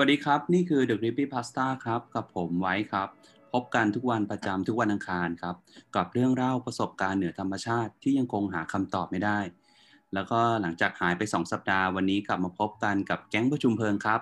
[0.00, 3.08] สวัสดีครับ นี่คือ The Creepy Pasta ครับ กับผมไว้ครับ
[3.52, 5.56] พบกันทุกวันประจำทุกวันอังคารครับ
[5.96, 9.38] กับเรื่องเล่าประสบการณ์เหนือธรรมชาติที่ยังคงหาคำตอบไม่ได้
[10.14, 14.20] แล้วก็หลังจากหายไป 2 สัปดาห์วันนี้กลับมาพบกันกับแก๊งประชุมเพลิงครับ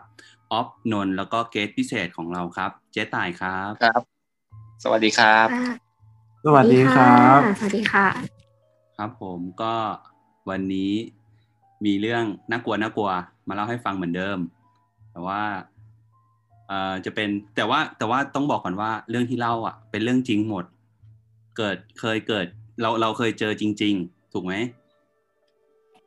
[0.52, 4.02] ออฟนนท์แล้วก็เกสพิเศษของเราครับ เจ๊ต่ายครับครับ
[4.84, 5.74] สวัสดีครับค่ะ
[6.44, 8.06] สวัสดีครับ สวัสดีค่ะ
[8.96, 9.74] ครับผมก็
[10.50, 10.92] วันนี้
[11.84, 13.10] มีเรื่องน่ากลัวน่ากลัว
[13.48, 14.40] มาเล่าให้ฟังเหมือนเดิม
[15.16, 15.42] แต่ว่า
[16.68, 20.64] เอ่อจะเป็นแต่ว่าแต่ว่าต้องบอกก่อนว่าเรื่องที่เล่าอะ เป็นเรื่องจริงหมด
[21.56, 22.46] เกิดเคยเกิด
[22.80, 24.54] เราเราเคยเจอจริง ๆ ถูกไหม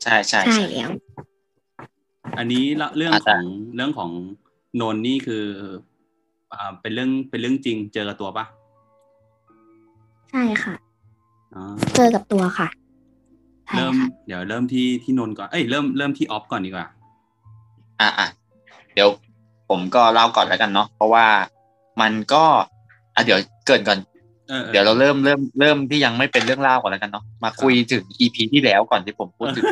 [0.03, 0.89] ใช่ใช่ใช่ใช่แล้ว
[2.37, 3.43] อันนี้เล่าเรื่องอาจขจะอง
[3.75, 4.11] เรื่องของ
[4.81, 5.45] นนท์นี่คือ
[6.53, 8.45] อ่าเป็นเรื่องเป็นเรื่องจริง เจอกับตัวปะ
[10.31, 10.75] ใช่ค่ะ
[11.55, 11.63] อ๋อ
[11.95, 12.67] เจอกับตัวค่ะ
[13.67, 16.87] ใช่เริ่มค่ะเดี๋ยวเริ่มที่ที่นนท์ก่อน เอ้ยเริ่มเริ่มที่ออฟก่อนดีกว่า
[18.01, 19.11] อะอะเดี๋ยว
[19.69, 21.25] ผมก็เล่าก่อนแล้วกันเนาะเพราะว่า
[22.01, 22.43] มันก็
[23.15, 23.99] อะเดี๋ยวเกรินก่อน
[24.49, 29.63] เออออเดี๋ยวเราเริ่มเริ่มเริ่มที่ยังไม่เป็นเรื่องเล่าก่อนแล้วกันเนาะมาคุยถึงอีพีที่แล้วก่อนที่ผมพูดถึง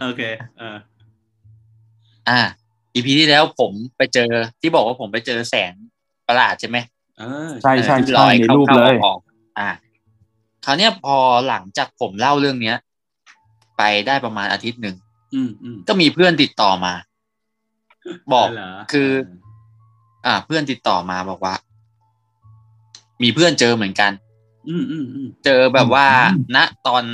[0.00, 0.22] โอเค
[0.58, 0.76] เออ
[2.28, 2.40] อ่า
[2.94, 5.72] อีพีที่แล้วผมไปเจอที่บอกว่าผมไปเจอแสง
[6.28, 6.78] ประหลาดใช่ไหม
[7.18, 9.68] เออใช่ใช่ที่ใช่ในรูปเลยข้าๆออกๆอ่า
[10.64, 11.16] คราวเนี้ยพอ
[11.48, 12.76] หลังจากผมเล่าเรื่องเนี้ย
[13.78, 14.96] ไปได้ประมาณอาทิตย์หนึ่ง
[15.34, 16.92] อืมอืมก็มีเพื่อนติดต่อมา
[18.32, 19.10] บอกเหรคือ
[20.26, 21.54] อ่า เพื่อนติดต่อมาบอกว่า
[23.22, 24.12] มีเพื่อนเจอเหมือนกัน
[24.68, 27.04] อืมอืมอืมเจอแบบว่าอืมณตอน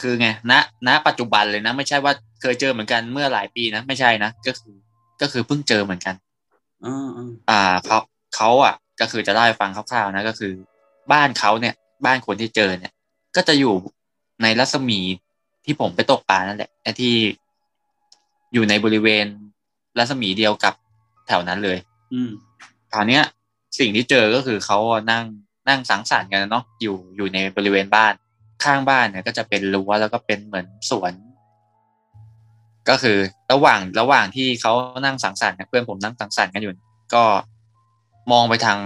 [0.00, 0.52] คือไงณ
[0.86, 4.74] ณปัจจุบันเลยนะ ไม่ใช่ว่าเคยเจอเหมือนกันเมื่อหลายปีนะไม่ใช่นะก็คือ
[5.20, 6.14] ก็คือเพิ่งเจอเหมือนกัน
[6.84, 7.98] อ่าอ่าอ่าเขา
[8.34, 10.52] เขาอะ ก็คือจะเล่าให้ฟังคร่าวๆนะก็คือ
[11.12, 11.74] บ้านเขาเนี่ย
[12.06, 12.92] บ้านคนที่เจอเนี่ย
[13.36, 13.74] ก็จะอยู่
[14.42, 15.00] ในรัศมี
[15.64, 17.14] ที่ผมไปตกปลานั่นแหละไอ้ที่
[18.52, 19.26] อยู่ในบริเวณ
[19.98, 20.74] รัศมีเดียวกับ
[21.26, 21.78] แถวนั้นเลย
[22.12, 22.30] อืม
[22.92, 23.22] คราวเนี้ย
[23.78, 24.78] สิ่งที่เจอก็คือเขา
[25.12, 25.24] นั่ง
[25.68, 28.12] นั่งสังสรรค์กันเนาะอยู่อยู่ในบริเวณบ้าน
[28.64, 31.12] ข้างบ้านเนี่ย ก็จะเป็นรั้วแล้วก็เป็นเหมือนสวน
[32.88, 33.18] ก็คือ
[33.52, 34.72] ระหว่างระหว่างที่เขา
[35.04, 36.72] นั่งสังสรรค์เนี่ยเพื่อนผมนั่งสังสรรค์กันอยู่
[37.14, 37.24] ก็
[38.32, 38.78] มองไปทาง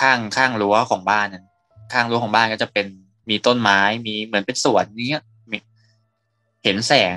[0.00, 1.44] ข้างข้างรั้วของบ้านน่ะ
[1.92, 2.86] ข้างรั้วของบ้านก็จะเป็น
[3.30, 5.56] มีต้นไม้มีเหมือนเป็นสวนนี้ยมี
[6.64, 7.16] เห็นแสง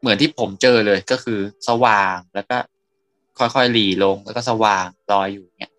[0.00, 2.56] เหมือนที่ผมเจอเลยก็คือสว่างแล้วก็
[3.38, 5.72] ค่อยๆหลีลงแล้วก็สว่างลอยอยู่เนี่ย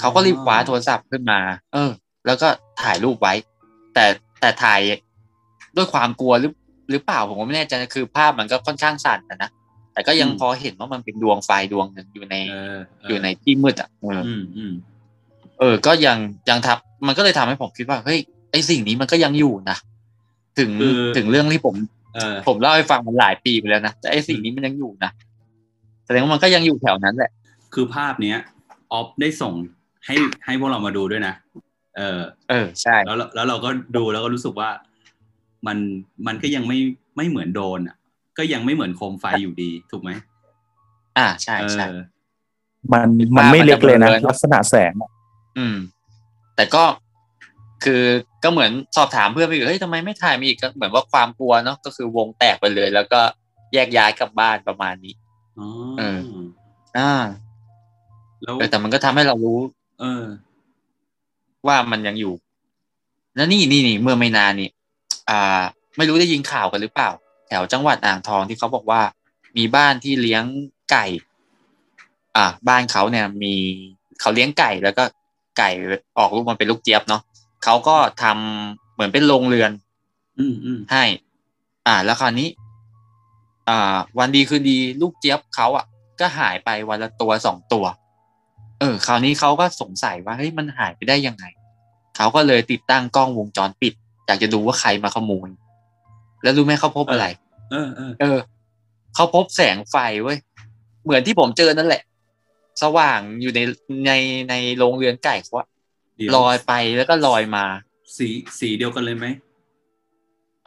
[0.00, 1.40] เขาก็รีบคว้าโทรศัพท์ขึ้นมา
[1.72, 1.90] เออ
[2.26, 2.48] แล้วก็
[2.82, 3.34] ถ่ายรูปไว้
[3.94, 4.04] แต่
[4.40, 4.80] แต่ถ่าย
[5.76, 6.52] ด้วยความกลัวหรือ
[6.90, 9.50] หรือเปล่าผมก็ไม่แน่ใจคือภาพมันก็ค่อนข้างสั่นนะนะ
[9.92, 14.72] แต่ก็ยังพอเห็นว่ามันเป็นดวงไฟดวงหนึ่งอยู่ในเออเอยู่ในที่มืดอะเอออืมอืม
[15.58, 16.18] เออ ก็ยัง
[16.48, 18.18] ยังทับ มันก็เลยทำให้ผมคิดว่าเฮ้ย
[18.52, 19.76] ไอสิ่งนี้มันก็ยังอยู่นะ
[20.58, 20.70] ถึง
[21.16, 22.03] ถึงเรื่องที่ผมเออ
[22.46, 25.10] ผมเล่าให้ฟังมันหลายปีไปแล้วนะแต่ไอสิ่งนี้มันยังอยู่นะ
[26.06, 27.30] แสดงว่ามันก็ยังอยู่แถวนั้นแหละ
[27.74, 28.38] คือภาพเนี้ย
[28.92, 29.54] ออฟได้ส่ง
[30.06, 30.14] ให้
[30.44, 31.34] ให้พวกเรามาดูด้วยนะ
[31.96, 32.20] เออ
[32.50, 34.70] เออใช่ แล้วเราแล้วเราก็ดูแล้วก็รู้สึกว่า
[35.66, 35.78] มัน
[36.26, 36.78] มันก็ยังไม่
[37.16, 37.96] ไม่เหมือนโดรนอะ
[38.38, 40.10] ก็ยังไม่เหมือนโคมไฟอยู่ดีถูกไหม
[41.18, 41.96] อ่าใช่เอใช่อ
[42.92, 45.10] มันมันไม่เล็กเลยนะมันจะเบลอลักษณะแสงอะ
[45.58, 45.76] อืม
[46.56, 46.84] แต่ก็
[47.84, 48.02] คือ
[48.44, 53.20] ก็เหมือนสอบถามเพื่อนไปอีกเฮ้ยทำไมไม่ถ่ายมาอีกก็เหมือนว่าความกลัวเนาะก็คือวงแตกไปเลย แล้วก็
[53.72, 55.14] แยกย้ายกลับบ้านประมาณนี้
[55.58, 55.68] อ๋อ
[55.98, 56.18] เออ
[56.98, 57.12] อ่า
[58.42, 59.58] แล้วเออแต่มันก็ทำให้เรารู้
[60.00, 60.24] เออ
[61.66, 62.34] ว่ามันยังอยู่
[63.36, 64.68] แล้วนี่นี่นี่เมื่อไม่นานนี่
[65.30, 65.60] อ่า
[65.96, 67.10] ไม่รู้ได้ยินข่าวกันหรือเปล่า
[67.48, 69.02] แถวจังหวัดอ่างทองที่เขาบอกว่า
[69.56, 70.44] มีบ้านที่เลี้ยง
[70.90, 71.06] ไก่
[72.36, 73.54] อ่า บ้านเขาเนี่ย มี
[74.20, 75.04] เขาเลี้ยงไก่แล้วก็
[75.58, 75.70] ไก่
[76.18, 77.22] ออกลูกมาเป็นลูกเจี๊ยบเนาะ
[77.64, 79.70] เขาก็ทำเหมือนเป็นโรงเรือน
[80.38, 81.04] อืมอืมให้
[81.86, 82.48] อ่า แล้วคราวนี้
[83.68, 85.84] อ่า วันดีคืนดีลูกเจี๊ยบเขาอะ
[86.20, 87.84] ก็หายไปวันละตัวสองตัว
[88.80, 91.44] เออ คราวนี้เขาก็สงสัยว่าเฮ้ยมันหายไปได้ยังไง
[92.16, 93.94] เขาก็เลยติดตั้งกล้องวงจรปิด
[94.26, 95.48] อยากจะดูว่าใครมาขโมย
[96.42, 97.26] แล้วรู้ไหมเขาพบอะไร
[97.70, 98.38] เออเออเออ
[99.14, 100.38] เขาพบแสงไฟเว้ย
[101.04, 102.02] เหมือนที่ผมเจอนั่นแหละ
[102.82, 103.60] สว่างอยู่ใน
[104.06, 104.12] ใน
[104.50, 105.73] ในโรงเรือนไก่เขาอะเดี๋ยว
[106.36, 107.64] ลอยไปแล้วก็ลอยมา
[108.16, 108.28] สี
[108.58, 109.26] สีเดียวกันเลยไหม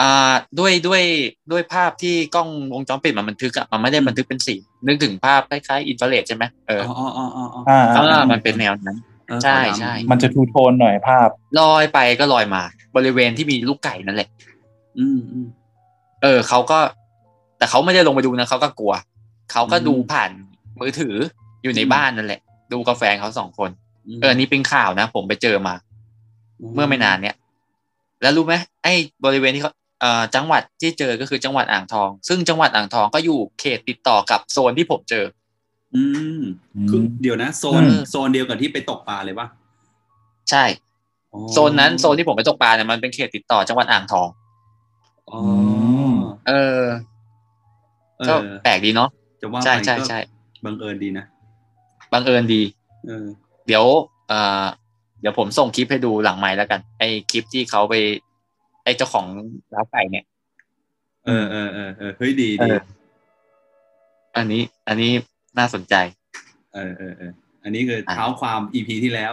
[0.02, 1.04] อ่าด้วยด้วย
[1.52, 4.56] ด้วยภาพที่กล้องวงจรปิดมันบันทึกอะมันไม่ได้บันทึกเป็นสี
[4.88, 8.98] นึกถึงภาพคล้ายๆอินฟราเรดใช่ไหมเอออ๋ออ๋ออ๋ออ๋ออ่าเออ่าอมันเป็นแนวนั้น
[9.28, 11.30] เออใช่ขาวดำใช่มันจะทูโทนหน่อยภาพ
[11.60, 12.62] ลอยไปก็ลอยมา
[12.96, 14.30] บริเวณที่มีลูกไก่นั่นแหละ
[15.00, 15.48] อืมอืม
[16.24, 16.80] เออเขาก็
[17.58, 18.94] แต่เขาไม่ได้ลงไปดูนะเขาก็กลัว
[19.52, 20.30] เขาก็อืมดูผ่าน
[20.80, 21.16] มือถือ
[21.64, 22.42] อยู่ในบ้านนั่นแหละ
[22.72, 23.87] ดูกาแฟนเขาสองคนม
[24.22, 25.74] เออนี่เป็นข่าวนะผมไปเจอมา
[26.74, 27.36] เมื่อไม่นานเนี้ย
[28.22, 28.94] แล้วรู้ไหมไอ้
[29.26, 29.72] บริเวณที่เขา
[30.02, 35.26] เอ่อจังหวัดที่เจอก็คือจังหวัดอ่างทอง ซึ่งจังหวัดอ่างทองก็อยู่เขตติดต่อกับโซนที่ผมเจอ
[35.96, 36.04] อื
[36.40, 36.42] ม
[36.90, 39.48] คือมเดี๋ยวนะโซนอืมโซนเดียวกับที่ไปตกปลาเลยปะ
[40.50, 40.64] ใช่
[41.34, 44.28] อ๋อโซนนั้นโซนที่ผมไปตกปลาเนี่ยมันเป็นเขตติดต่อจังหวัดอ่างทอง
[45.32, 45.42] อ๋อ
[46.48, 46.84] เออ
[48.20, 49.10] เอก็อแปลกดีเนาะ
[49.42, 50.20] จะว่าใช่ไปใช่ก็ใช่
[50.66, 51.26] บังเอิญดีนะ
[52.14, 52.62] บังเอิญดี
[53.08, 53.26] เออ
[53.68, 53.86] เดี๋ยว
[54.28, 54.66] เอ่อ
[55.22, 57.94] เดี๋ยวผมส่งคลิปให้ดูหลังไม้แล้วกัน ไอ้คลิปที่เขาไป
[58.84, 59.26] ไอ้เจ้าของ
[59.74, 60.26] ร้านไก่เนี่ย
[61.26, 62.80] เออเออเออเออเฮ้ยดีเอดีอ
[64.38, 65.12] อันนี้ อันนี้
[65.60, 65.96] น่าสนใจ
[66.74, 67.32] เออเออเออ
[67.64, 69.32] อันนี้คืออะเท้าความอีพีที่แล้ว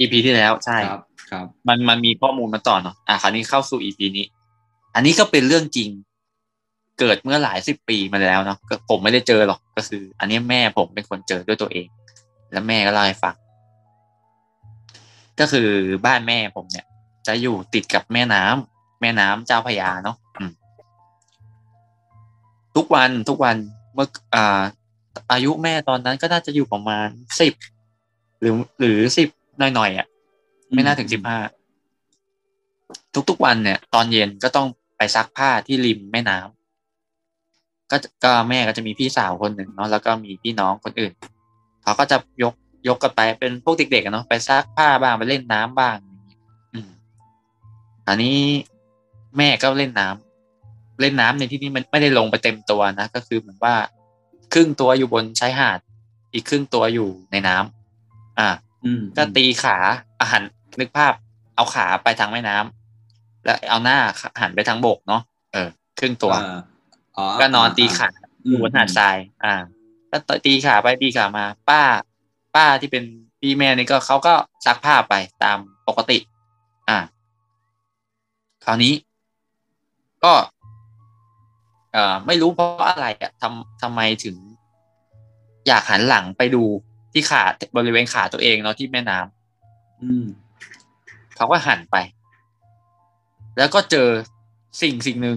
[0.00, 4.26] EP ที่แล้วใช่ครับ ครับ มันมันมีข้อมูลมาต่อเนาะอะคราวนี้เข้าสู่ EP นี้
[4.94, 5.88] อันนี้ก็เป็นเรื่องจริง
[7.00, 11.86] เกิดเมื่อหลายสิบปีมาแล้วเนาะก็ผมไม่ได้เจอหรอกก็คือ อันนี้แม่ผมเป็นคนเจอด้วยตัวเอง
[12.52, 13.34] แล้วแม่ก็เล่าให้ฟัง
[15.40, 15.68] ก็คือ
[16.06, 16.86] บ้านแม่ผมเนี่ย
[17.26, 20.52] จะอยู่ติดกับแม่น้ำแม่น้ำเจ้าพระยาเนาะอืม
[22.76, 23.56] ทุกวันทุกวัน
[23.94, 24.62] เมื่ออ่า
[25.32, 27.08] อายุแม่ตอนนั้นก็น่าจะอยู่ประมาณ
[27.40, 27.54] สิบ
[28.40, 29.28] หรือหรือสิบ
[29.58, 30.06] หน่อยๆอะ
[30.74, 31.38] ไม่น่าถึงสิบห้า
[33.28, 34.66] ทุกๆวันเนี่ย ตอนเย็นก็ต้อง
[34.96, 41.12] ไปซักผ้าที่ริมแม่น้ำก็ก็แม่ก็จะมีพี่สาวคนหนึ่งเนาะแล้วก็มีพี่น้องคนอื่น
[41.86, 42.54] เขาก็จะยก
[42.88, 46.40] ยกกันไปเป็นพวกเด็กๆอะเนาะไปซักผ้าบ้างไปเล่นน้ำบ้างอย่างเงี้ย
[46.74, 46.88] อืม
[48.08, 48.38] อันนี้
[49.36, 53.74] แม่ก็เล่นน้ำเล่นน้ำในที่นี้มันไม่ได้ลงไปเต็มตัวนะก็คือเหมือนว่า
[54.52, 55.78] ครึ่งตัวอยู่บนชายหาด
[56.32, 58.48] อีกครึ่งตัวอยู่ในน้ำอ่า
[58.84, 59.76] อืมก็ตีขา
[60.20, 60.42] อาหัน
[60.80, 61.12] นึกภาพ
[61.56, 63.98] เอาขาไปทางแม่น้ำแล้วเอาหน้า
[64.40, 65.22] หันไปทางบกเนาะ
[65.52, 65.68] เออ
[65.98, 66.58] ครึ่งตัวเออ
[67.16, 68.08] อ๋อก็นอนตีขา
[68.46, 69.54] อืมอยู่บนหาดทราย อ่า
[70.10, 71.82] ก็ตีขาไปตีขามา ป้า
[72.54, 73.04] ป้าที่เป็น
[73.40, 74.34] พี่แม่นี่ก็เขาก็
[74.66, 75.14] ซักผ้าไป
[75.44, 75.58] ตาม
[75.88, 76.18] ปกติ
[76.88, 76.98] อ่า
[78.64, 78.94] คราวนี้
[80.24, 80.32] ก็
[81.92, 84.36] เอ่อ ไม่รู้เพราะอะไรอะทำทำไมถึง
[85.66, 86.62] อยากหันหลังไปดู
[87.12, 87.42] ที่ขา
[87.76, 90.26] บริเวณขาตัวเองเนาะที่แม่น้ำอืม
[91.36, 91.96] เขาก็หันไป
[93.58, 94.08] แล้วก็เจอ
[94.82, 95.36] สิ่งสิ่งหนึ่ง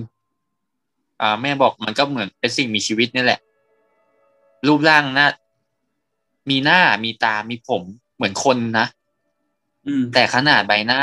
[1.21, 3.39] อ่า แม่บอกมันก็เหมือนเป็นสิ่งมีชีวิตนี่แหละ
[4.67, 5.27] รูปร่างหน้า
[6.49, 7.83] มีหน้ามีตา มีผม
[8.15, 8.87] เหมือนคนนะ
[9.85, 11.01] อืมแต่ขนาดใบหน้า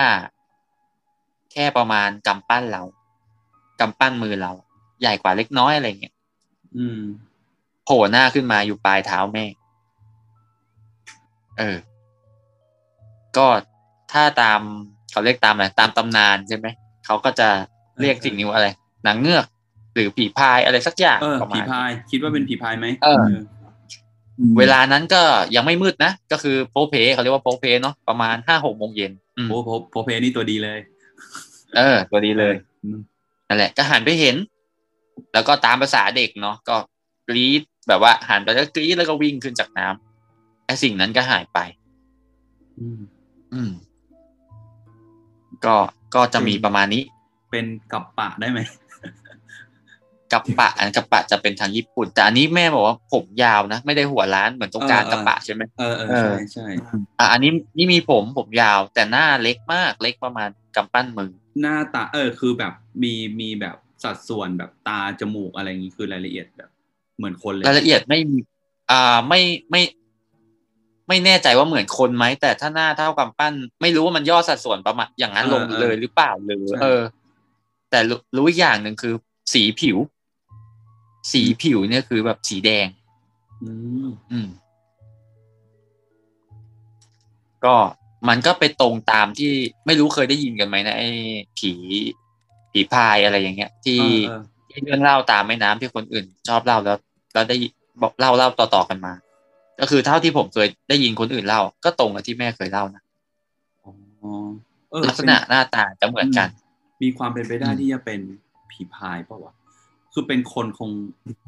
[1.52, 2.82] แค่ประมาณกำปั้นเรา
[3.80, 4.52] กำปั้นมือเรา
[5.00, 6.14] ใหญ่กว่าเล็กน้อยอะไรเงี้ย
[6.76, 7.00] อืม
[7.84, 9.44] โผล่หน้าขึ้นมาอยู่ปลายเท้าแม่
[11.58, 11.76] เออ
[13.36, 13.46] ก็
[14.12, 14.60] ถ้าตาม
[15.10, 16.66] เขาเรียกตามอะไรตามตำนานใช่ไหม
[17.06, 17.48] เขาก็จะ
[18.00, 18.68] เรียกสิ่งนี้ว่าอะไร
[19.06, 19.44] นางเงือก
[19.96, 23.25] หรือผีพายอะไรสักอย่างเออประมาผีณพายคิดว่าเป็นผีพายไหมเออ
[24.38, 25.22] อืมเวลานั้นก็
[25.56, 30.78] ยังไม่มืดนะ ก็คือโพเพเขาเรียกว่าโพเพเนาะประมาณห้าหกโมงเย็นอืมโอ้โหโพเพนี่ตัวดีเลย
[31.76, 32.54] เออ ตัวดีเลย
[32.84, 32.98] อืม
[33.48, 34.37] นั่นแหละ ก็หันไปเห็น
[35.32, 36.76] แล้วก็ตามภาษาเด็กเนาะก็
[37.28, 41.58] กรี๊ดแบบว่าหันไปแล้วกรี๊ดแล้วก็วิ่งขึ้นจากน้ำไอ้สิ่งนั้นก็หายไป
[42.81, 43.00] อืม
[43.52, 43.70] อืม
[45.64, 45.76] ก็
[46.14, 47.02] ก็จะมีประมาณนี้
[47.50, 48.60] เป็นกับปะได้ไหม
[50.32, 56.66] กับปะอันกับปะจะเป็นทางญี่ปุ่น แต่อันนี้แม่บอกว่าผมยาวนะ ไม่ได้หัวล้านเหมือนตรงกลางเออกับปะใช่ไหมเออเออเออใช่ใช่
[57.18, 61.30] อะอันนี้นี่มีผมผมยาว แต่หน้าเล็กมากเล็กประมาณกำปั้นมือ
[61.62, 66.71] หน้าตาเออคือแบบมีมีแบบสัดส่วนแบบตาจมูกอะไรอย่างงี้คือรายละเอียดแบบ
[67.16, 68.38] เหมือนคนเลยรายละเอียดไม่มี
[68.90, 69.40] อ่าไม่
[69.71, 69.83] ไม่
[71.09, 77.00] ไม่แน่ใจว่าเหมือนคนไหมแต่ถ้าหน้าเท่ากำปั้น ไม่รู้ว่ามันย่อสัดส่วนประมาณอย่างนั้นเออลงเออเลยหรือเปล่าหรือใช่เออ
[77.90, 79.14] แต่รู้รู้อีกอย่างหนึ่งคือ
[79.52, 79.97] สีผิว
[81.33, 82.87] สีผิวเนี่ยคือแบบสีแดง
[83.62, 83.71] อื
[84.06, 84.49] มอืม
[87.64, 87.75] ก็
[88.28, 89.52] มันก็ไปตรงตามที่
[89.87, 91.09] ไม่รู้เคยได้ยินกันไหมนะไอ้
[91.59, 91.73] ผี
[92.73, 96.99] ผีพายอะไรอย่างเงี้ย ที่เออที่เรื่องเล่าตามแม่น้ำที่คนอื่น ชอบเล่าแล้ว
[97.35, 97.56] แล้วได้
[98.02, 99.12] บอกเล่าเล่าต่อๆกันมา
[99.80, 103.02] ก็คือเท่าที่ผมเคยได้ยินคนอื่นเล่า ก็ตรงกับที่แม่เคยเล่านะ
[103.85, 103.92] อ๋อ
[104.90, 106.49] เออลักษณะหน้าตาจะเหมือนกัน
[107.02, 108.21] มีความเป็นไปได้อืมที่จะเป็น
[108.71, 109.54] ผีพายเปล่าวะ
[110.18, 110.90] คือเป็นคนคง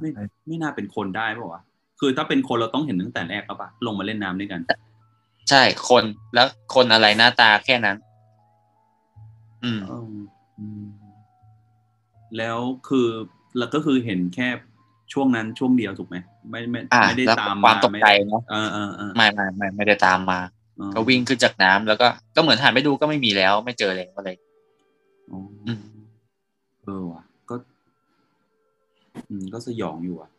[0.00, 0.10] ไม่
[0.46, 1.62] ไม่น่าเป็นคนได้เปล่าวะ
[2.00, 4.60] คือถ้าเป็นคนเราต้องเห็นตั้งแต่แรกแล้วปะลงมาเล่นน้ำด้วยกัน
[5.50, 7.96] ใช่คนแล้วคนอะไรหน้าตาแค่นั้น
[9.64, 10.04] อืมเออ
[10.58, 10.86] อืม
[12.36, 12.58] แล้ว
[12.88, 13.08] คือ
[13.58, 14.48] แล้วก็คือเห็นแค่
[15.12, 16.16] ช่วงนั้นช่วงเดียวถูกไหม
[16.50, 20.40] ไม่ไม่อ่าไม่ได้แล้วตามความตกใจไเนาะเออเออเออไม่ไม่ไม่ไม่ได้ตามมา
[20.78, 22.06] เออก็วิ่งขึ้นจากน้ำแล้วก็
[22.36, 24.30] ก็เหมือนหันไปดูก็ไม่มีแล้ว ไม่เจอแล้วอะไร
[25.30, 25.80] อ๋อออืม
[26.84, 27.27] เออว่ะก็
[29.28, 30.30] อืมก็สยองอยู่อะ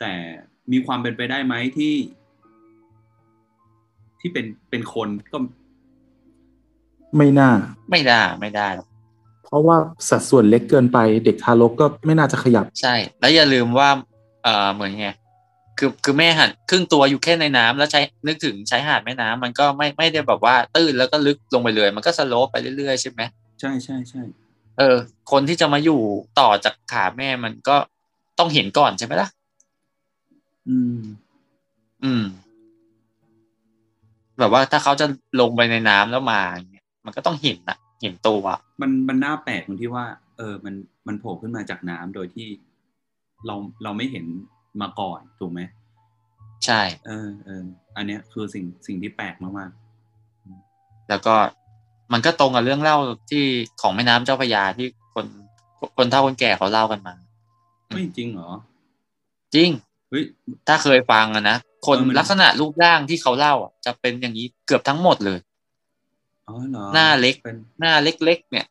[0.00, 0.12] แต่
[0.72, 1.94] มีความเป็นไปได้ไหมที่
[4.20, 5.38] ที่เป็นเป็นคนก็
[7.16, 7.50] ไม่น่า
[7.90, 8.88] ไม่ได้ไม่ได้หรอก
[9.44, 9.76] เพราะว่า
[10.08, 13.88] สัดส่วนเล็กเกินไปเด็กทารกก็ไม่น่าจะขยับ ใช่ แล้วอย่าลืมว่า
[14.42, 15.08] เอ่อเหมือนไง
[15.78, 23.20] คือคือแม่หันครึ่งตัวอยู่แค่ในน้ำแล้วใช้นึกถึงใช้หาดแม่น้ำมันก็ไม่ไม่ได้แบบว่า ตื้นแล้วก็ลึกลงไปเลย มันก็สโลปไปเรื่อยๆใช่ไหม
[23.60, 24.22] ใช่ใช่ใช่
[24.78, 24.96] เออ
[25.30, 26.00] คนที่จะมาอยู่
[26.40, 27.76] ต่อจากขาแม่มันก็
[28.38, 29.28] ต้องเห็นก่อนใช่ไหมล่ะ
[30.68, 31.00] อืม
[32.04, 32.24] อืม
[34.38, 35.06] แบบว่าถ้าเขาจะ
[35.40, 38.44] ลงไปในน้ำแล้วมาอย่างเงี้ยมันก็ต้องเห็นอะเห็นตัว
[38.80, 40.04] มันมันน่าแปลกตรงที่ว่า
[40.38, 40.74] เออ มัน
[41.06, 42.48] มันโผล่ขึ้นมาจากน้ำโดยที่
[43.46, 44.26] เราเราไม่เห็น
[44.82, 45.60] มาก่อนถูกไหม
[46.64, 47.64] ใช่ เออเออ
[47.96, 49.70] อันเนี้ยคือสิ่งสิ่งที่แปลกมาก
[51.08, 51.34] แล้วก็
[52.12, 52.96] มันก็ตรงกับเรื่องเล่า
[53.30, 53.44] ที่
[53.80, 55.26] ของแม่น้ำเจ้าพระยาที่คน
[55.96, 58.50] คนเฒ่าคนแก่เขาเล่ากันมาๆไม่จริงเหรอ
[59.54, 59.70] จริง
[60.08, 60.24] เฮ้ย
[60.68, 65.38] ถ้าเคยฟังอะนะคนเออมันลักษณะรูปร่างที่เขาเล่าอะ จะเป็นอย่างนี้เกือบทั้งหมดเลย
[66.48, 68.66] อ๋อเหรอหน้าเล็กเป็นหน้าเล็กๆเนี่ย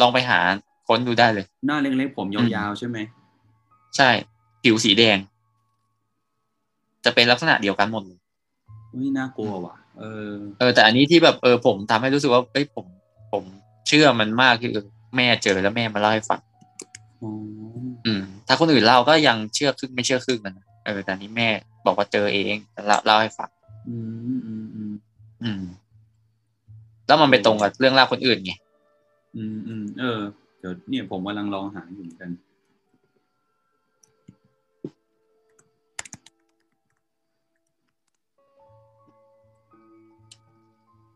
[0.00, 0.38] ลองไปหา
[0.86, 2.98] ค้นดูได้เลย หน้าเล็กๆผมยาวๆใช่ไหม
[3.96, 4.10] ใช่
[4.62, 5.18] ผิวสีแดง
[7.04, 8.18] จะเป็นลักษณะเดียวกันหมดเลย
[8.90, 12.86] เฮ้ยน่ากลัวว่ะ เออ เออ แต่อันนี้ที่แบบเออผมทำให้รู้สึกว่าเอ้ยผม
[13.32, 13.44] ผม
[13.88, 14.74] เชื่อมันมากคือ
[15.16, 16.40] แม่เจอแล้วแม่มาเล่าให้ฟัง
[17.22, 17.30] อ๋อ
[18.06, 21.48] อืม ถ้าคนอื่นเล่าก็ยังเชื่อครึ่งไม่เชื่อครึ่งนะเออแต่อันนี้แม่
[21.86, 22.54] บอกว่าเจอเอง
[22.86, 23.48] เล่าเล่าให้ฟัง
[23.88, 23.96] อื
[24.36, 24.92] มอืมอืม
[25.42, 25.62] อืม
[27.06, 28.52] แล้วมันไปตรงกับเรื่องเล่าคนอื่นไง
[29.36, 30.18] อืมอืมเออ
[30.60, 32.30] เดี๋ยวเนี่ยผมกำลังลองหาอยู่เหมือนกัน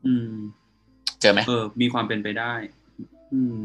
[0.06, 0.30] อืม
[1.20, 2.52] เจอไหมเออ มีความเป็นไปได้
[3.32, 3.60] อืม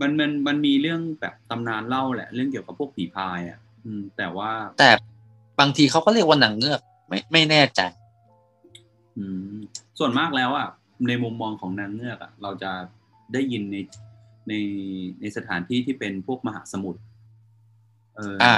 [0.00, 4.90] มันมันมันมีเรื่องแบบตำนานเล่าแหละ เรื่องเกี่ยวกับพวกผีพายอะ อืม แต่ว่าแต่
[5.60, 7.80] บางทีเขาก็เรียกว่าหนังเงือก ไม่ไม่แน่ใจ
[9.18, 9.56] อืม
[9.98, 10.68] ส่วนมากแล้วอะ
[11.08, 12.70] ในมุมมองของนางเงือกอะ เราจะ
[13.32, 13.76] ได้ยินใน
[14.48, 14.54] ใน
[15.20, 17.00] ในสถานที่ที่เป็นพวกมหาสมุทร
[18.16, 18.54] เออออ่า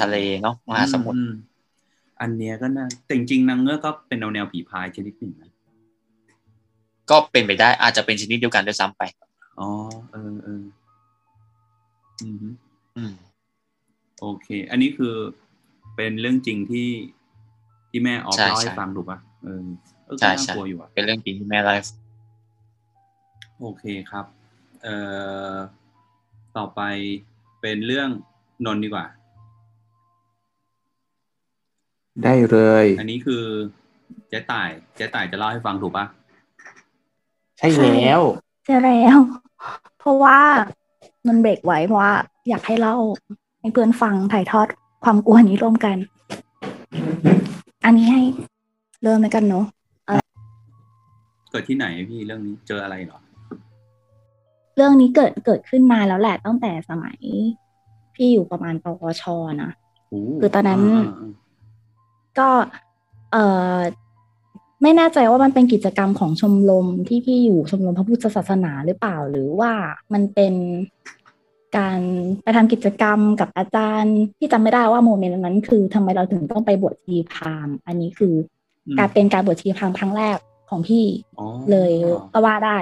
[0.00, 1.32] ทะเลเนาะมหาสมุทรอือื
[2.20, 5.51] อันเนี้ยก็น่าแต่จริงๆนางเงือกก็เป็นแนวแนวผีพายชนิดหนึ่งนะ
[7.12, 9.02] ก็เป็นไปได้อาจจะเป็นชนิดเดียวกันด้วยซ้ำไป
[9.60, 9.68] อ๋อ
[10.12, 10.62] เออเออ
[12.22, 12.48] อืมฮึ
[12.96, 13.12] อืม
[14.20, 15.14] โอเค อันนี้คือ
[15.96, 16.88] เป็นเรื่องจริงที่
[17.90, 19.62] ที่แม่ออฟใช่เล่าให้ใช่ฟังถูกปะเออ
[20.06, 21.98] เออใช่ก็น่าใช่กลัวอยู่อะเป็นเรื่องจริงที่แม่เล่าให้ฟัง
[23.60, 24.26] โอเคครับ
[24.82, 24.96] เอ่
[25.54, 25.56] อ
[26.56, 26.80] ต่อไป
[27.60, 28.08] เป็นเรื่อง
[28.66, 29.06] นนท์ดีกว่า
[32.24, 33.44] ได้เลย อันนี้คือ
[34.28, 38.20] เจ๊ต่ายเจ๊ต่ายจะเล่าให้ฟังถูกปะใช่แล้ว
[38.64, 39.18] ใช่แล้ว
[39.98, 40.38] เพราะว่า
[41.26, 42.14] มันเบรกไว้เพราะว่า
[42.48, 42.96] อยากให้เล่า
[43.60, 44.66] ให้เพื่อนฟังถ่ายทอด
[45.04, 45.96] ความกลัวนี้ร่วมกัน
[47.84, 48.22] อันนี้ให้
[49.02, 49.64] เริ่มแล้วกันเนาะ
[51.50, 53.18] เกิดที่ไหนพี่เรื่องนี้เจออะไรเหรอ
[54.76, 57.18] เรื่องนี้เกิดเกิดขึ้นมาแล้วแหละตั้งแต่สมัย
[58.14, 59.24] พี่อยู่ประมาณปวช
[59.62, 59.70] นะ
[60.08, 61.32] โอ้คือตอนนั้นาอ่า
[62.38, 62.48] ก็
[63.32, 63.36] เอ
[63.74, 63.78] อ
[64.82, 69.72] ไม่แน่ใจว่ามันเป็นกิจกรรมของชมรมที่พี่อยู่ชมรมพระพุทธศาสนาหรือเปล่า หรือว่า
[70.12, 70.54] มันเป็น
[71.76, 71.98] การ
[72.42, 78.34] ไปทำกิจกรรมกับอาจารย์ที่จำไม่ได้ว่าโมเมนต์นั้น คือทำไมเราถึงต้องไปบวชชีพราหมณ์อันนี้คือ
[78.86, 80.36] อืมการเป็นการบวชชีพราหมณ์ครั้งแรก
[80.70, 81.04] ของพี่
[81.38, 81.90] อ๋อเลย
[82.32, 82.78] ก็ว่าได้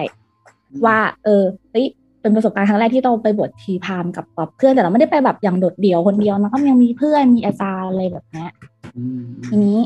[0.87, 1.87] ว่า เออเฮ้ย
[2.21, 8.51] เป็นประสบการณ์ครั้งแรกที่เราไปบวชชีพราหมณ์กับกับเพื่อนแต่เราไม่ได้ไปแบบอย่างโดดเดี่ยวคนเดียวนะก็ยังมีเพื่อนมีอาจารย์อะไรแบบเนี้ย
[8.97, 9.79] อืมทีนี้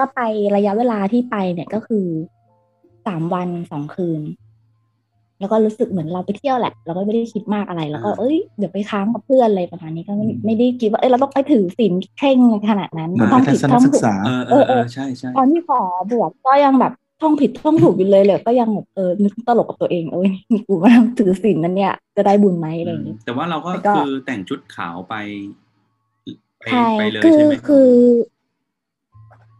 [0.00, 0.20] ก็ไป
[0.56, 2.06] ระยะเวลาที่ไปเนี่ยก็คือ
[3.06, 4.22] สามวันสองคืน
[5.40, 12.38] แล้วก็รู้สึกเหมือนเราไปเที่ยวแหละ เราก็ไม่ได้คิดมากอะไร แล้วก็เอ้ยเดี๋ยวไปค้างกับเพื่อนอะไรประมาณนี้ก็ไม่ไม่ได้คิดว่าเอ้ยเราต้องไปถือศีลเคร่ง
[12.70, 15.80] ขนาดนั้นเหมือนท่องไปทัผิดศนท่องศึถูกกษาเออเออเออใช่ใช่ตอนที่ขอ
[16.12, 25.14] บวชก็ยังแบบท่องผิดท่องถูกอยู่เลยเลยก็ยังแบบเออนึกตลกกับตัวเองเอ้ยนี่กูมาทำถือศีลนั้นเนี่ย จะได้บุญไหมอะไรอย่างนี้แต่ว่าเราก็แล้วก็คือแต่งชุดขาวไป
[26.58, 27.88] ไปใช่ไปเลยคือใช่ไหมคือ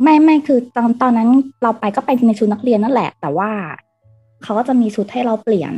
[0.02, 1.28] ไม่ไม่คือตอนตอนนั้น
[1.62, 3.50] เราไปก็ไปในชุดนักเรียนนั่นแหละ แต่ว่า
[4.42, 5.72] เขาก็จะมีชุดให้เราเปลี่ยน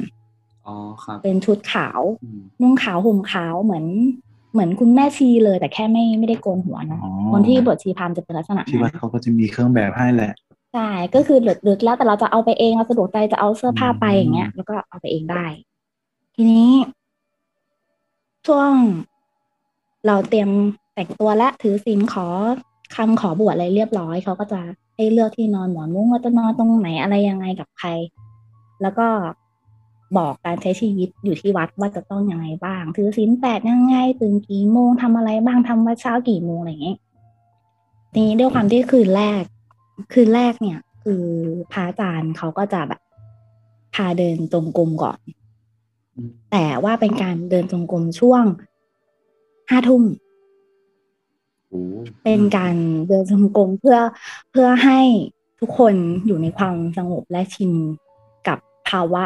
[0.66, 3.84] อ๋อครับเป็นชุดขาวอืมนุ่งขาวห่มขาวเหมือน
[4.52, 10.32] เหมือนคุณแม่ชีเลย แต่แค่ไม่ไม่ได้โกนหัวเนอะอ๋อคนที่บวชชีพราหมณ์จะเป็นลักษณะที่วันั้ดนเขาก็จะมีเครื่องแบบให้แหละ
[10.72, 15.44] ใช่ก็คือเหลือเหลือแล้วแต่เราจะเอาไปเองเราสะดวกใจจะเอาเสื้อผ้าไปอืมอย่างเงี้ย แล้วก็เอาไปเองได้
[16.36, 16.70] ทีนี้
[18.46, 18.72] ช่วง
[20.06, 20.50] เราเตรียม
[20.94, 22.26] แต่งตัวและถือศีลขอ
[22.94, 24.60] คำขอบวชอะไรเรียบร้อยเขาก็จะ
[24.96, 27.88] ให้เลือกที่นอนหมอนมุ้งว่าจะนอนตรงไหนอะไรยังไงกับใคร
[28.82, 29.06] แล้วก็
[30.16, 36.98] บอกการใช้ชีวิตอยู่ที่วัดว่าจะต้องยังไงบ้าง ถือศีลแปดยังไงตื่นกี่โมงทำอะไรบ้างทำวัดเช้ากี่โมงอะไรอย่างเงี้ย
[38.12, 39.42] ทีนี้ด้วยความที่คืนแรก
[40.12, 41.24] คืนแรกเนี่ย คือ
[41.72, 43.00] พระอาจารย์เขาก็จะแบบ
[43.94, 45.18] พาเดินจงกรมก่อน
[46.14, 48.44] อืมแต่ว่าเป็นการเดินจงกรมช่วง
[49.70, 50.31] ห้าทุ่มโอ้
[52.24, 52.74] เป็นการ
[53.08, 53.98] เดินจงกรมเพื่อ
[54.50, 55.00] เพื่อให้
[55.60, 55.94] ทุกคน
[56.26, 57.72] อยู่ในความสงบและชิน
[58.48, 59.24] กับภาวะ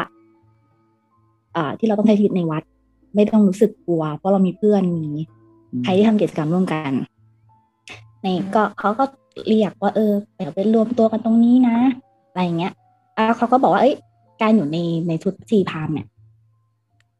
[1.55, 2.63] อ่าที่เราต้องใช้ชีวิตในวัด
[3.15, 5.07] ไม่ต้องรู้สึกกลัว เพราะเรามีเพื่อนมี
[5.83, 6.91] ใครที่ทำกิจกรรมร่วมกัน
[8.21, 9.03] ในก็เขาก็
[9.47, 11.77] เรียกว่า เออเดี๋ยวไปรวมตัวกันตรงนี้นะ
[12.29, 12.73] อะไรอย่างเงี้ย
[13.13, 13.95] แล้วเขาก็บอกว่าเอ้ย
[14.41, 14.77] การอยู่ใน
[15.07, 16.07] ในชุดชีพรามเนี่ย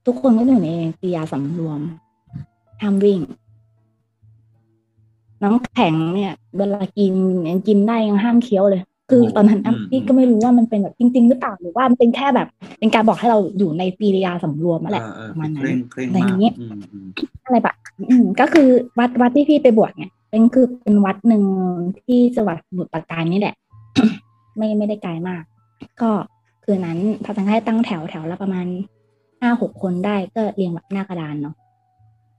[0.06, 0.70] ทุกคนก็อยู่ใน
[1.00, 1.80] กิริยาสำรวม
[2.82, 3.20] ห้ามวิ่ง
[5.44, 7.14] น้ำแข็งเนี่ยเวลากิน
[7.50, 12.48] ยังกินได้ยังห้ามเคี้ยวเลย คือตอนนั้นอะพี่ก็ไม่รู้ว่ามันเป็นแบบจริง ๆ หรือเปล่าหรือว่ามันเป็นแค่แบบ
[12.80, 17.08] เป็นการบอกให้เราอยู่ในกิริยาสำรวมนั่นแหละเออเออประมาณนั้เคนร่งเคร่งอะไรอมาย่ากงงี้อืมอืม
[17.46, 17.76] อะไรแบบ
[18.10, 18.68] อืมก็คือ
[19.00, 21.44] วัดวัดที่พี่ไปบวชเนี่ยเป็นคือเป็นวัดหนึ่ง
[22.04, 23.56] ที่จังหวัดสมุทรปราการนี่แหละ
[24.58, 25.44] ไม่ไม่ได้ไกลมาก
[26.02, 26.10] ก็
[26.64, 28.66] คืนนั้นพระสังฆให้ตั้งแถวแถวละประมาณ
[29.42, 31.56] ห้าหกคนได้ก็เรียงแบบหน้ากระดานเนาะ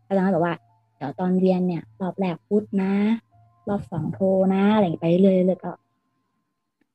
[0.07, 0.55] พระสังฆบอกว่า
[0.99, 2.93] เดี๋ยวตอนเรียนเนี่ย รอบแรกพุทธนะ
[3.69, 4.21] รอบสองโท
[4.55, 5.73] นะอะไรอย่างเงี้ยไปเรื่อยๆเลยก็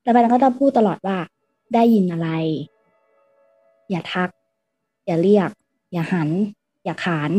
[0.01, 1.17] แล้วพระสังฆก็จะพูดตลอดว่า
[1.73, 2.29] ได้ยินอะไร
[3.89, 4.29] อย่าทัก
[5.05, 5.49] อย่าเรียก
[5.93, 6.29] อย่าหัน
[6.83, 7.31] อย่าขาน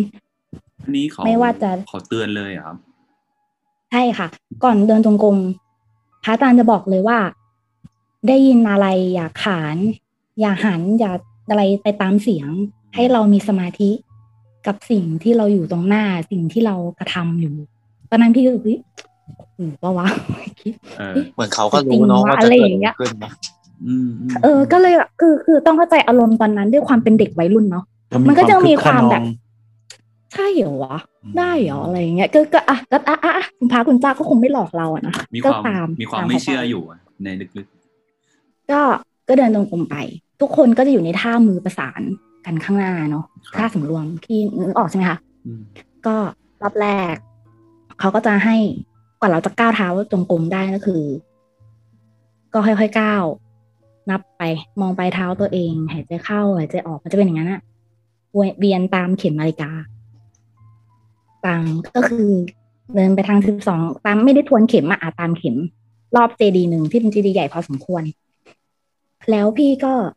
[0.83, 2.77] อันนี้เขาไม่ว่าจะขอเตือนเลยเหรอครับ
[3.91, 4.27] ใช่ค่ะ
[4.65, 5.37] ก่อนเดินจงกรม
[6.25, 7.19] พระอาจารย์จะบอกเลยว่า
[8.29, 9.77] ได้ยินอะไร อย่าขาน
[10.41, 11.13] อย่าหัน อย่า
[11.49, 12.49] อะไรไปตามเสียง
[12.95, 13.91] ให้เรามีสมาธิ
[14.67, 17.55] กับสิ่งที่เราอยู่ตรงหน้าสิ่งที่เรากระทำอยู่
[18.11, 18.79] ตอนนั้นพี่ก็รู้สึกเฮ้ย
[19.57, 20.07] หรือว่าวะ
[20.61, 23.33] คิดเออเหมือนเขาก็รู้เนาะว่าจะอะไรเกิอดย่างเงี้ยขึ้นนะ
[23.87, 29.23] อืมมเออ ก็เลยแบบคือคือต้องเข้าใจอารมณ์ตอนนั้นด้วยความเป็นเด็กวัยรุ่นเนาะแล้วมันก็จะมีความนองแบบ
[30.33, 30.97] ใช่เหรอวะ
[31.39, 37.67] ได้เหรออะไรอย่างเงี้ยก็ก็อะก็อะอะอะคุณพระคุณเจ้าก็คงไม่หลอกเราอะนะมีคก็วามตามมีความตไม่ขาปเชื่ออยู่อะในลึก
[38.71, 38.81] ก็
[39.29, 39.97] ก็เดินตรงกลมไป
[40.41, 42.03] ทุกคนก็จะอยู่ในท่ามือประสาน
[42.47, 45.63] กันข้างหน้าเนาะครับท่าสำรวมที่นึกออกใช่ไหมคะๆอืม
[46.07, 46.17] ก็
[46.63, 47.15] รอบแรก
[48.01, 48.57] เขาก็จะให้
[49.21, 51.03] ก่อนเราจะก้าวเท้าตรงกลมได้ก็คือ
[52.53, 53.25] ก็ค่อยๆก้าว
[54.11, 54.43] นับไป
[54.81, 57.61] มองไปลายเท้าตัวเองหายใจเข้าหายใจออกมันจะเป็นอย่างนั้นอะ
[58.59, 59.71] เวียนตามเข็มนาฬิกา
[61.47, 61.63] ตาม
[61.97, 62.29] ก็คือ
[62.95, 65.57] เดินไปทางสิบสองตามไม่ได้ทวนเข็มอะอะตามเข็ม
[66.17, 68.03] รอบเจดีหนึ่งที่เป็นเจดีใหญ่พอสมควร
[69.31, 70.11] แล้วพี่ก็อยู่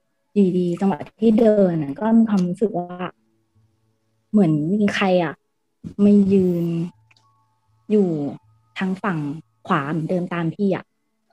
[0.57, 2.89] ดีๆจังหวะที่เดินน่ะก็มีความรู้สึกว่า
[4.31, 5.33] เหมือนมีใครอะ
[6.03, 6.65] มายืน
[7.91, 8.07] อยู่
[8.77, 9.19] ทางฝั่ง
[9.67, 10.85] ขวาเหมือนเดิมตามพี่อะ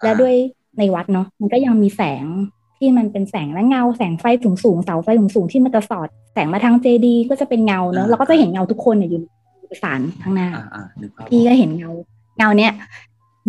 [0.03, 0.35] และด้วย
[0.79, 2.25] ในวัดเนาะมันก็ยังมีแสง
[2.79, 11.91] ที่มันเป็นแสงและเงาแสงไฟสูงสูงๆเสาไฟสูงสูงๆที่มันจะสอด แสงมาทางเจดี ก็จะเป็นเงาเนาะเราก็จะเห็นเงาทุกคนเนี่ยอยู่ในสารข้างหน้าอ่าอ่านึกภาพพี่อก็อกเห็นเงา
[12.39, 12.73] เงาเนี้ย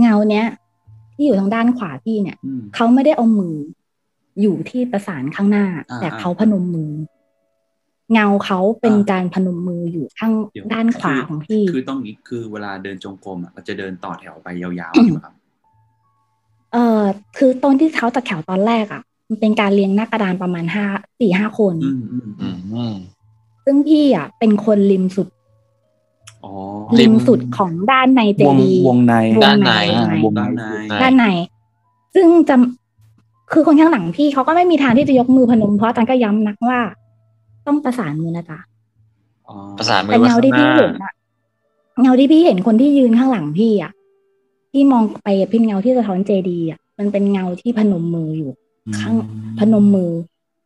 [0.02, 0.46] เงาเนี้ย
[1.14, 3.56] ที่อยู่ทางด้านขวาพี่เนี่ยอืมเขาไม่ได้เอามือ
[4.42, 6.92] อยู่ที่ประสานข้างหน้าอ่าแต่เขาพนมมือ
[8.14, 15.34] เงาเขาเป็นอ่าการพนมมืออยู่ข้างเดี๋ยวด้านขวาคือของพี่ คือต้องนี้คือเวลาเดินจงกรมอะเราจะเดินต่อแถวไปยาวๆใช่ไหมครับ
[16.74, 17.04] เอ่อ
[17.38, 20.86] คือตอนที่เขาตะแถวตอนแรกอะ มันเป็นการเรียงหน้ากระดานประมาณห้า
[21.20, 22.96] สี่ห้าคนอืมอืมอือืมมอืม
[23.66, 25.28] ซึ่งพี่อะ เป็นคนริมสุด
[26.44, 26.54] อ๋อ
[27.00, 30.64] ริริมมสุดของด้านในเจวงดีย์วงในวงด้านในวงในวงในด้านใน
[31.02, 31.26] ด้านใน
[32.16, 32.56] ซึ่งจะ
[33.52, 36.80] คือคนข้างหลังพี่เขาก็ไม่มีทางที่จะยกมือพนมเพราะอาจารย์ก็ย้ำนักว่า
[37.68, 38.60] ต้องประสานมือนะจ๊ะ
[39.48, 41.14] อ๋อประสานมืแต่อไว้เงาข้างที่หพี่น้าเห็นอะ
[42.02, 43.92] เงาที่พี่เห็นคนที่ยืนข้างหลังพี่อะ
[44.72, 48.52] ที่มองไปอะเป็นเงาที่สะท้อนเจดีย์อะมันเป็นเงาที่พนมมืออยู่
[49.00, 49.16] ข้าง
[49.60, 50.12] พนมมือ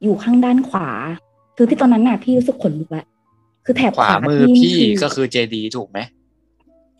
[0.04, 0.90] อยู่ข้างด้านขวา
[1.56, 3.06] คือที่ตอนนั้นน่ะพี่รู้สึกขนลุกแล้ว
[3.66, 6.00] คือแถบขวามือนี่พี่คือก็คือเจดีถูกไหม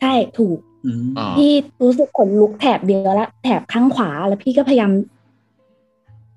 [0.00, 4.90] ใช่ถูกอืมอ๋อพี่รู้สึกขนลุกแถบเดียวแล้วแถบข้างขวาแล้วพี่ก็พยายาม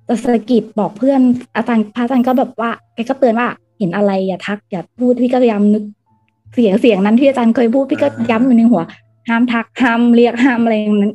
[0.08, 1.20] จะสะกิดบอกเพื่อน
[1.56, 5.84] อาจารย์พระอาจารย์ก็แบบว่าแกก็เตือนว่าเห็นอะไรอย่าทักอย่าพูดพี่ก็พยายามนึก
[6.54, 8.82] เสียงเสียงนั้นที่อาจารย์เคยพูดพี่ก็ย้ำอยู่ในหัว
[9.30, 11.14] ห้ามทักห้ามเรียกห้ามอะไรอย่างนั้น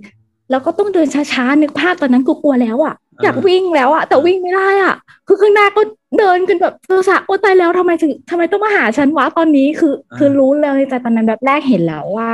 [0.51, 4.94] แล้วก็ต้องเดินช้าๆนึกภาพตอนนั้นกูกลัวแล้วอะอยากวิ่งแล้วอะแต่วิ่งไม่ได้อะ
[5.27, 5.83] คือข้างหน้าก็
[6.18, 12.31] เดินกันแบบเซอร์สะโอ้ตายแล้วทำไมถึงทำไมต้องมาหาฉันวะตอนนี้คือ คือรู้เลยในใจตอนนั้นแบบแรกเห็นแล้วว่า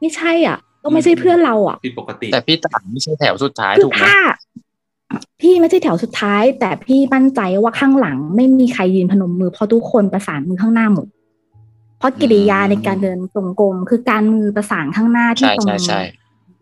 [0.00, 4.16] ไม่ใช่อะก็ไม่ใช่เพื่อนเราอะผิดปกติ แต่พี่ต่างไม่ใช่แถวสุดท้ายคือถูกไหมถ้า
[5.40, 11.06] พี่ไม่ใช่แถวสุดท้าย แต่พี่มั่นใจว่าข้างหลังไม่มีใครยืนพนมมือเพราะทุกคนประสานมือข้างหน้าหมด
[11.98, 16.00] เพราะกิริยาในการเดินตรงกลมคือการมือประสานข้างหน้าที่ใช่ตรงใช่ใช่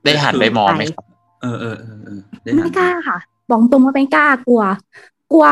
[0.05, 1.05] ได้หันไปมองไหมครับ
[1.43, 3.19] เออเออเออเออได้ไม่หันกล้าค่ะ
[3.51, 4.63] บอกตรงว่าไม่กล้ากลัว
[5.33, 5.47] กลัว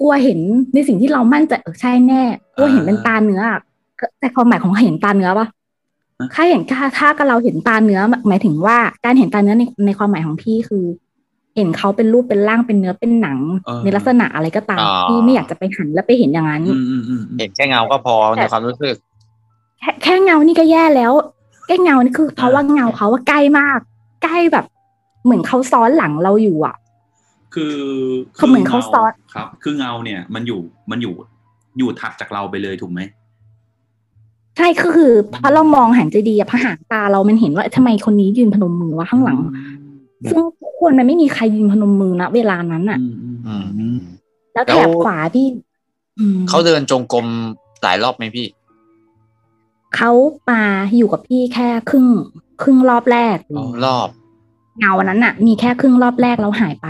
[0.00, 0.40] กลัวเห็น
[0.74, 2.22] ในสิ่งที่เรามั่นใจเออใช่แน่
[2.56, 3.60] กลัวเห็นเป็นตาเนื้ออะ
[4.20, 5.46] แต่ความหมายของเห็นตาเนื้อปะ
[6.34, 10.84] ถ้าเห็นถ้าถ้ากับเราเห็นตาเนื้อหมายถึงว่าการเห็นตาเนื้อในในความหมายของพี่คือ
[11.56, 13.38] เห็นเขาเป็นรูปเป็นร่างเป็นเนื้อเป็นหนัง
[13.84, 18.94] ในลักษณะอะไรก็ตามพี่ไม่อยากจะไปหันแล้วไปเห็นอย่างนั้นอืมอืมอืมอืมเห็นแค่เงาก็พอในความรู้สึก
[19.80, 21.12] แค่แค่เงานี่ก็แย่แล้ว
[21.66, 23.78] ใกล้เงานี่คือ เพราะว่าเงาเขาว่าใกล้มาก
[24.24, 24.66] ใกล้แบบ
[25.24, 26.76] เหมือนเขาซ้อนหลังเราอยู่อะ
[27.54, 27.74] คือ
[28.34, 31.14] เขาเหมือนเขาซ้อนครับ คือเงาเนี่ย มันอยู่มันอยู่
[31.78, 33.00] อยู่ถัดจากเราไปเลยถูกไหม
[34.56, 39.38] ใช่ก็คือเพราะเรามองหันใจดีอะพอหางตาเรามันเห็นว่าทำไมคนนี้ยืนพนมมือวะข้างหลัง
[40.30, 43.98] ซึ่งทุกคนมันไม่มีใครยืนพนมมือนะเวลานั้นอะอืมอืมอืม
[44.54, 45.46] แล้วแถบขวาพี่
[46.18, 47.26] อืมเขาเดินจงกรม
[47.82, 48.46] หลายรอบไหมพี่
[49.96, 50.10] เขา
[50.50, 50.62] มา
[50.96, 52.06] อยู่กับพี่แค่ครึ่ง
[52.62, 54.08] ครึ่งรอบแรกอ๋อรอบ
[54.78, 56.88] เงานั้นน่ะ มีแค่ครึ่งรอบแรกแล้วหายไป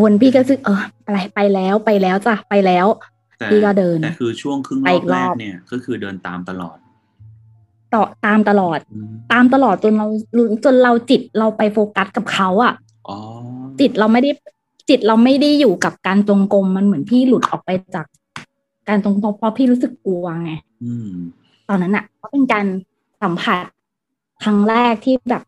[0.00, 2.86] วนพี่ก็ซึกเอออะไรไปแล้วไปแล้วจ้ะไปแล้ว
[3.38, 6.76] แต่พี่ก็เดินแต่คือช่วงครึ่งไปรออีบกรแรอกบเนี่ย ก็คือเดินตามตลอด
[7.94, 10.06] ต่อตามตลอดอืมตามตลอดจนเรา
[10.64, 12.74] จนเราจิตเราไปโฟกัสกับเขาอะ
[13.08, 13.18] อ๋อ
[13.80, 14.30] จิตเราไม่ได้
[14.88, 18.06] จิตเราไม่ได้อยู่กับการตรงกลมมันเหมือนพี่หลุดออกไปจาก
[18.88, 20.52] การตรงกลมเพราะพี่รู้สึกกลัวไง
[20.84, 21.10] อืม
[21.68, 22.66] ตอนนั้นอะก็เป็นการ
[23.22, 23.64] สัมผัส
[24.44, 25.42] ครั้งแรกที่แบบ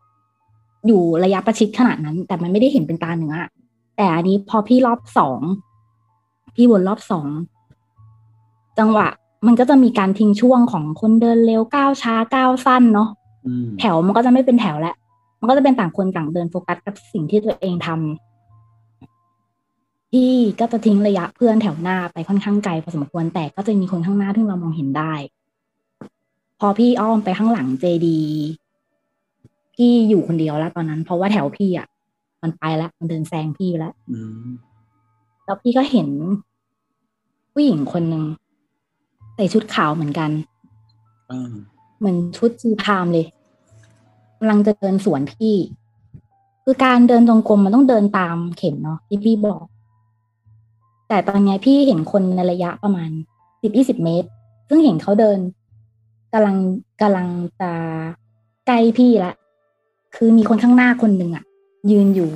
[0.87, 3.49] อยู่ระยะประชิดขนาดนั้น แต่มันไม่ได้เห็นเป็นตาเนื้ออะ
[3.97, 5.41] แต่อันนี้พอพี่รอบสอง
[6.55, 7.27] พี่วนรอบสอง
[8.79, 9.07] จังหวะ
[9.45, 13.09] มันก็จะมีการทิ้งช่วงของคนเดินเร็วก้าวช้าก้าวสั้นเนาะ
[13.45, 14.95] อืมแถวมันก็จะไม่เป็นแถวแล้ว
[15.39, 25.13] มันก็จะเป็นต่างคนต่างเดินโฟกัสกับสิ่งที่ตัวเองทำพี่ก็จะทิ้งระยะเพื่อนแถวหน้าไปค่อนข้างไกลพอสมควรแต่ก็จะมีคนข้างหน้าที่เรามองเห็นได้
[26.59, 28.19] พอพี่อ้อมไปข้างหลังเจดี
[29.75, 31.87] พี่อยู่คนเดียวแล้วตอนนั้น เพราะว่าแถวพี่อะ
[32.41, 34.47] มันไปแล้ว มันเดินแซงพี่แล้วอืม
[35.45, 36.07] แล้วพี่ก็เห็น
[37.53, 38.23] ผู้หญิงคนหนึ่ง
[39.37, 40.31] ใส่ชุดขาวเหมือนกัน
[41.27, 41.51] เออ
[41.99, 43.25] เหมือนชุดจีพรามเลย
[44.37, 45.55] กำลังจะเดินสวนพี่
[46.63, 49.63] คือการเดินตรงกลมมันต้องเดินตามเข็มเนาะที่พี่บอก
[51.07, 53.09] แต่ตอนเนี้ยพี่เห็นคนในระยะประมาณ
[53.61, 54.29] สิบยี่สิบเมตร
[54.67, 55.39] ซึ่งเห็นเขาเดิน
[56.33, 56.57] กำลัง
[57.01, 57.27] กำลัง
[57.61, 57.71] จะ
[58.67, 59.33] ใกล้พี่ละ
[60.15, 61.43] คือมีคนข้างหน้าคนหนึ่งอะ
[61.91, 62.29] ยืนอยู่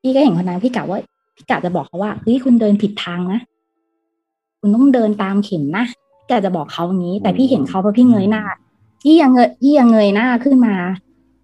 [0.00, 0.98] พี่ก็เห็นคนนั้นพี่กะว่า
[1.36, 3.40] พี่กะจะบอกเขาว่าเฮ้ยคุณเดินผิดทางนะ
[4.60, 5.84] คุณต้องเดินตามเข็มนะ
[6.28, 8.42] พี่กะจะบอกเขาอย่างนี้ แต่พี่เห็นเขาเพราะพี่เงยหน้า
[9.02, 10.74] พี่ยังเงยพี่ยังเงยหน้าขึ้นมา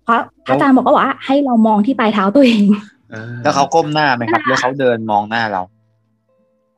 [0.05, 2.63] เพราะพระอาจารย์บอกว่าให้เรามองที่ปลายเท้าตัวเอง
[3.11, 5.63] เออแล้วเขาก้มหน้าไหมครับหรือเขาเดินมองหน้าเรา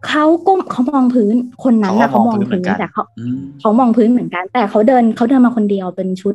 [0.08, 6.34] เขาก้มเขามองพื้นคนนั้นนะเขาเขาก็มมอองงพื้นเหมืพื้อนนกันแต่เขาอืมเขามองพื้นเหมือนกัน แต่เขาเดินเขาเดินมาคนเดียวเป็นชุด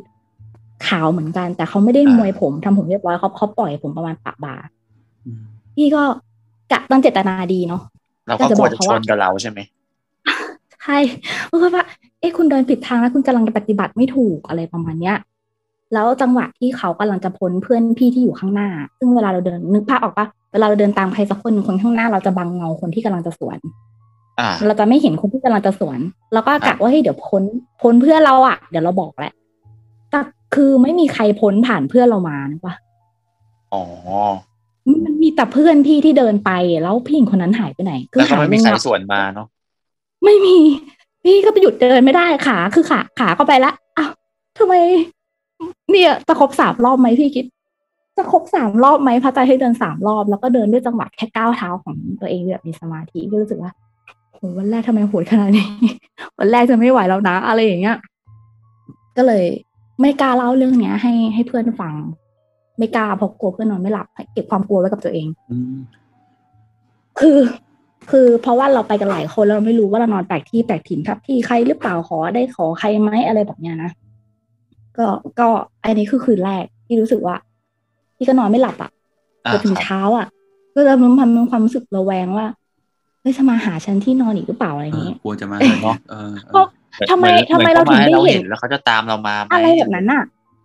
[0.87, 4.55] ขาวเหมือนกัน แต่เขาไม่ได้มวยผมทำผมเรียบร้อยเขาเขาปล่อยผมประมาณปะบ่า
[5.25, 5.41] อืม
[5.75, 6.03] พี่ก็
[6.71, 7.81] กะตั้งเจตนาดีเนาะ
[8.27, 9.59] เราก็กลัวจะชนกับเราใช่ไหม
[10.83, 10.97] ใช่
[11.47, 11.83] เพราะว่า
[12.19, 15.17] เอ๊ะคุณเดินผิดทางแล้วคุณกำลังปฏิบัติไม่ถูกอะไรประมาณเนี้ย
[15.93, 23.57] แล้วจังหวะที่เขากำลังจะพ้นเพื่อนพี่ที่อยู่ข้างหน้า ซึ่งเวลาเราเดินนึกภาพออกปะเวลาเราเดินตามใครสักคนหนึ่งคนข้างหน้าเราจะบังเงาคนที่กำลังจะสวน
[24.39, 25.99] อ่าเราจะไม่เห็นคนที่กำลังจะสวน
[26.33, 27.43] แล้วก็กะว่าเฮ้ยเดี๋ยวพ้น
[27.81, 29.33] พ้นเพื่อนเราอะ เดี๋ยวเราบอกแหละ
[30.09, 30.19] แต่
[30.55, 32.73] คือไม่มีใครพ้นผ่านเพื่อนเรามานะปะ
[33.73, 33.83] อ๋อ
[35.05, 39.47] มันมีแต่เพื่อนพี่ที่เดินไปแล้วพี่หญิงคนนั้นหายไปไหนแล้วก็หาไม่ยมีปใครเงาสวนมาเนาะ
[40.23, 40.57] ไม่มี
[41.23, 44.11] พี่ก็ไปหยุดเดินไม่ได้ขาคือขาขาเข้าไปแล้วอ้าว
[44.57, 44.73] ทำไม
[45.91, 47.45] เนี่ยจะครบสามรอบไหมพี่คิด
[48.17, 53.71] จะครบสามรอบไหมพระอาจารย์ให้เดินสามรอบ แล้วก็เดินด้วยจังหวะแค่ก้าวเท้าของตัวเองแบบมีสมาธิก็รู้สึกว่า
[54.33, 55.67] โหวันแรกทำไมโหดขนาดนี้
[56.39, 57.97] วันแรกจะไม่ไหวแล้วนะ อะไรอย่างเงี้ย
[59.17, 59.45] ก็เลย
[60.01, 61.93] ไม่กล้าเล่าเรื่องเนี้ย ให้ให้เพื่อนฟัง
[62.77, 65.75] ไม่กล้าเพราะกลัวเพื่อนนอนไม่หลับให้เก็บความกลัวไว้กับตัวเองอืม
[67.19, 67.37] คือ
[68.09, 73.91] คือเพราะว่าเราไปกันหลายคนแล้วเราไม่รู้ว่าเรานอนแปลกที่แปลกถิ่นครับ ที่ใครหรือเปล่าขอได้ขอใครไหมอะไรแบบเนี้ยนะ
[74.97, 75.05] ก็
[75.39, 75.47] ก็
[75.83, 77.35] อันนี้คือคืนแรกที่รู้สึกว่า
[78.17, 78.91] ที่ก็นอนไม่หลับอะ
[79.45, 80.27] อ่าจนถึงครับเช้าอะ
[80.75, 82.45] ก็จะมีความมีความรู้สึกระแวงว่า
[83.21, 86.65] เฮ้ยจะมาหาฉันที่นอนอีกหรือเปล่าอะไรอย่างเออนี้กลัวจะมาเนาะเออเอเพราะ
[87.01, 90.23] อทำไมหอนทำไมหอนเราถึงได้ขเห็นแล้วเขาจะตามเรามาหมอะไรแบบนั้นอะ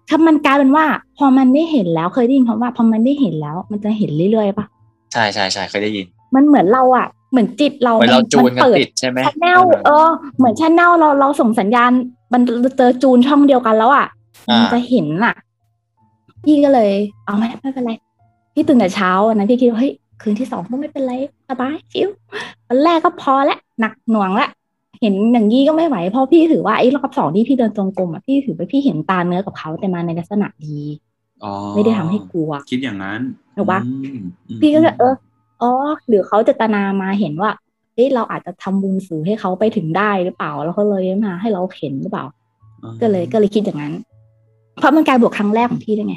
[0.09, 0.85] ถ้ามันกลายเป็นว่า
[1.19, 4.67] พอมันได้เห็นแล้วเคยได้ยินคำว่า พอมันได้เห็นแล้ว มันจะเห็นเรื่อยๆปะ
[5.13, 11.91] ใช่ใช่ใช่เคยได้ยิน มันเหมือนเราอะ เหมือนจิตเราเหมือนเราจูนกันเปิดติดใช่ไหมชแนลเออ เหมือนชแนลเราเราส่งสัญญาณ
[12.33, 12.41] มัน
[12.79, 14.07] เจอจูนช่องเดียวกันแล้วอะ
[14.51, 15.35] อ่ามัมันจะเห็นอะ
[16.45, 16.91] พี่ก็เลย
[17.27, 17.93] เอาไหมไม่เป็นไร
[18.55, 21.13] พี่ตื่นแต่เช้าวันนั้นพี่คิดว่าเฮ้ยคืนที่สองก็ไม่เป็นไร
[21.49, 22.09] สบายชิว
[22.69, 24.49] วันแรกก็พอละหนักหน่วงละ
[25.01, 30.79] เห็นอย่างนี้ก็ไม่ไหวเพราะพี่ถือว่าไอ้รอบสองที่พี่เดินตรงกลมอะพี่ถือไปพี่เห็นตาเนื้อกับเขาแต่มาในลักษณะดี
[31.45, 33.21] อ๋อไม่ได้ทำให้กลัว คิดอย่างนั้น
[33.57, 34.19] ถูกปะอืม
[34.49, 35.15] อืมพี่ก็เลยเออ
[35.63, 35.71] อ๋อ
[36.09, 37.51] หรือเขาเจตนามาเห็นว่า
[37.95, 42.25] เฮ้ยเราอาจจะทำบุญสื่อให้เขาไปถึงได้หรือเปล่า แล้วเขาเลยมาให้เราเห็นหรือเปล่า
[42.83, 43.95] อ๋อก็เลยก็เลยคิดอย่างนั้น
[44.79, 46.17] เพราะมันการบวชครั้งแรกของพี่ด้วยไง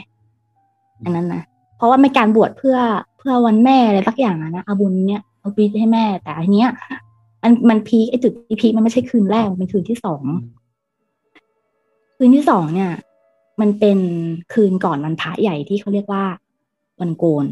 [1.04, 1.44] อันนั้นนะ
[1.78, 2.78] เพราะว่าไม่การบวชเพื่อ
[3.18, 6.70] เพื่อวันแม่อะไรสักอย่างอะนะเอาบุญเนี้ยเอาปีให้แม่ แต่อันเนี้ย
[7.44, 10.24] มันมันพีคไอจุดที่พีคมันไม่ใช่คืนแรกมันเป็นคืนที่สอง
[12.18, 12.92] คืนที่สองเนี่ย
[13.62, 14.00] มันเป็น
[14.54, 16.24] คืนก่อนวันพระใหญ่ที่เขาเรียกว่า
[17.02, 17.46] วันโกน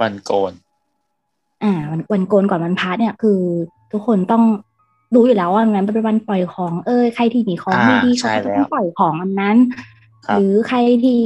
[0.00, 0.52] วันโกน
[1.62, 3.40] อ่าวันวันโกนก่อนวันพระเนี่ยคือ
[3.92, 4.44] ทุกคนต้อง
[5.14, 9.56] รู้อยู่แล้วว่าวันนั้นเป็นวันปล่อยของเอ้ยใครที่มีของอ่าไม่ดีใช่เขาก็จะแล้วต้องปล่อยของอันนั้น
[10.26, 11.20] ครับหรือใครที่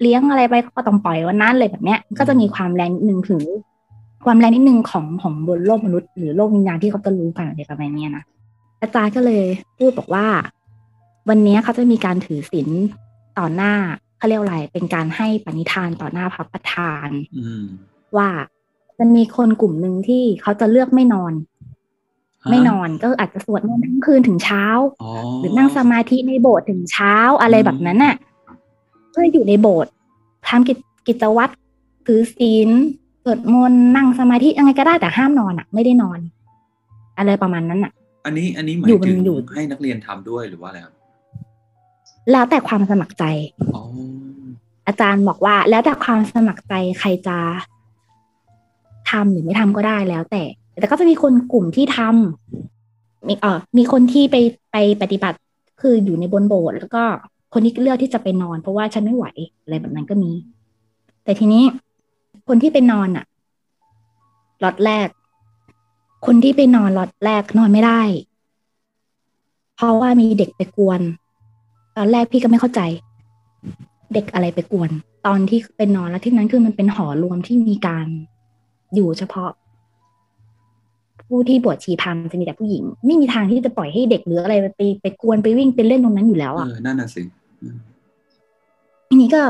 [0.00, 3.42] เลี้ยงอะไรไปก็ต้องปล่อยวันนั้นเลยแบบเนี้ย ก็จะมีความแรงนิดนึงถึง
[4.24, 8.24] ความแรงนิดนึงของของบนโลกมนุษย์ หรือโลกวิญญาณที่เขาจะรู้กันอะไรประมาณเนี้ยนะ
[8.80, 9.44] อาจารย์ก็เลย
[9.78, 10.26] พูดบอกว่า
[11.28, 12.68] วันเนี้ยเขาจะมีการถือศีล
[13.38, 13.74] ต่อหน้า
[14.18, 17.62] เขาเรียกว่าอะไรเป็นการให้ปณิธานต่อหน้าพระประธานอืม
[18.16, 18.28] ว่า
[19.02, 21.32] มันมีคนกลุ่มหนึ่งที่เขาจะเลือกไม่นอน
[22.42, 24.64] ฮะไม่นอนก็อาจจะสวดมนต์ทั้งคืนถึงเช้า
[25.02, 25.10] อ๋อ
[25.40, 28.14] หรือนั่งสมาธิในโบสถ์ถึงเช้าอะไรแบบนั้นน่ะ
[29.10, 29.92] เพื่ออยู่ในโบสถ์
[30.48, 31.52] ทำกิจกิจวัตร
[32.06, 32.70] ถือศีล
[33.24, 36.18] สวดมนต์นั่งสมาธิยังไงก็ได้แต่ห้ามนอนอะ ไม่ได้นอน
[37.18, 37.92] อะไรประมาณนั้นอะ
[38.26, 40.94] อันนี้อันนี้หมายอยู่บนถึงอยู่ให้นักเรียนทำด้วยหรือว่าอะไรครับ
[42.32, 43.24] แล้วแต่ความสมัครใจ
[43.74, 43.82] อ๋อ
[44.86, 47.36] อาจารย์บอกว่า แล้วแต่ความสมัครใจใครจะ
[49.10, 50.42] ทำหรือไม่ทำก็ได้แล้ว แต่
[50.80, 54.36] แต่ก็จะมีคนกลุ่มที่ทำมีเออมีคนที่ไป
[54.72, 55.38] ไปปฏิบัติ
[55.80, 57.04] คืออยู่ในบนโบสถ์แล้วก็
[57.52, 59.26] คนที่เลือกที่จะไปนอน เพราะว่าฉันไม่ไหว
[59.62, 60.32] อะไรแบบนั้นก็มี
[61.24, 61.64] แต่ทีนี้
[62.48, 63.24] คนที่ไปนอนอะ
[64.62, 65.08] ล็อตแรก
[66.26, 68.02] คนที่ไปนอนล็อตแรกนอนไม่ได้
[69.76, 71.00] เพราะว่ามีเด็กไปกวน
[71.96, 72.80] ตอนแรกพี่ก็ไม่เข้าใจ
[74.14, 74.90] เด็กอะไรไปกวน
[75.26, 78.06] ตอนที่เป็นนอนแล้วที่นั้นคือมันเป็นหอรวมที่มีการ
[78.94, 79.50] อยู่เฉพาะ
[81.28, 87.22] ผู้ที่บวชชีพรามจะมีแต่ผู้หญิง ไม่มีทางที่จะปล่อยให้เด็กหรืออะไรไปไปกวนไปวิ่งไปเล่นตรงนั้นอยู่แล้วเออะอนั่นน่ะสิ
[87.62, 87.76] อืม
[89.08, 89.42] ทีนี้ก็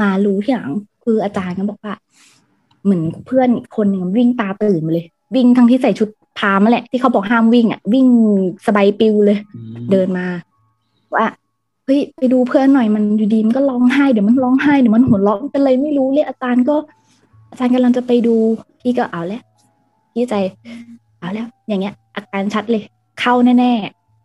[0.00, 0.70] มารู้ทีหลัง
[1.04, 1.94] คืออาจารย์ก็บอกว่า
[2.84, 6.08] เหมือนเพื่อนอีกคนหนึ่งวิ่งตาตื่นมาเลย วิ่งทั้งที่ใส่ชุด
[6.38, 8.06] พรามนั่นแหละ ที่เขาบอกห้ามวิ่งอะ วิ่ง
[8.66, 10.26] สบายปิวเลยอืมเดินมา
[11.14, 11.26] ว่า
[11.84, 16.76] เฮ้ยไปดูเพื่อนหน่อยมันอยู่ดีมันก็ร้องไห้เดี๋ยวมันร้องไห้เดี๋ยวมันหัวเราะมันเป็นอะไรไม่รู้เรียกอาจารย์ก็
[17.50, 18.36] อาจารย์กำลังจะไปดู
[18.80, 19.42] พี่ก็เอาแล้ว
[20.12, 20.34] พี่ใจ
[21.20, 22.82] เอาแล้ว อย่างเงี้ย อาการชัดเลย
[23.20, 23.72] เข้าแน่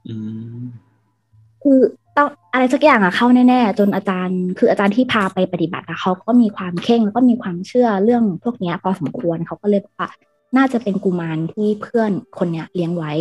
[0.07, 0.15] อื
[0.61, 1.79] มๆคือ
[2.17, 10.09] ต้องอะไรสักอย่างอะเข้าแน่ๆจนอาจารย์ คืออาจารย์ที่พาไปปฏิบัติอะเขาก็มีความเข่งแล้วก็มีความเชื่อเรื่องพวกเนี้ย พอสมควรเขาก็เลยบอกว่า
[10.57, 13.13] น่าจะเป็นกุมารที่เพื่อนคนเนี้ยเลี้ยงไว้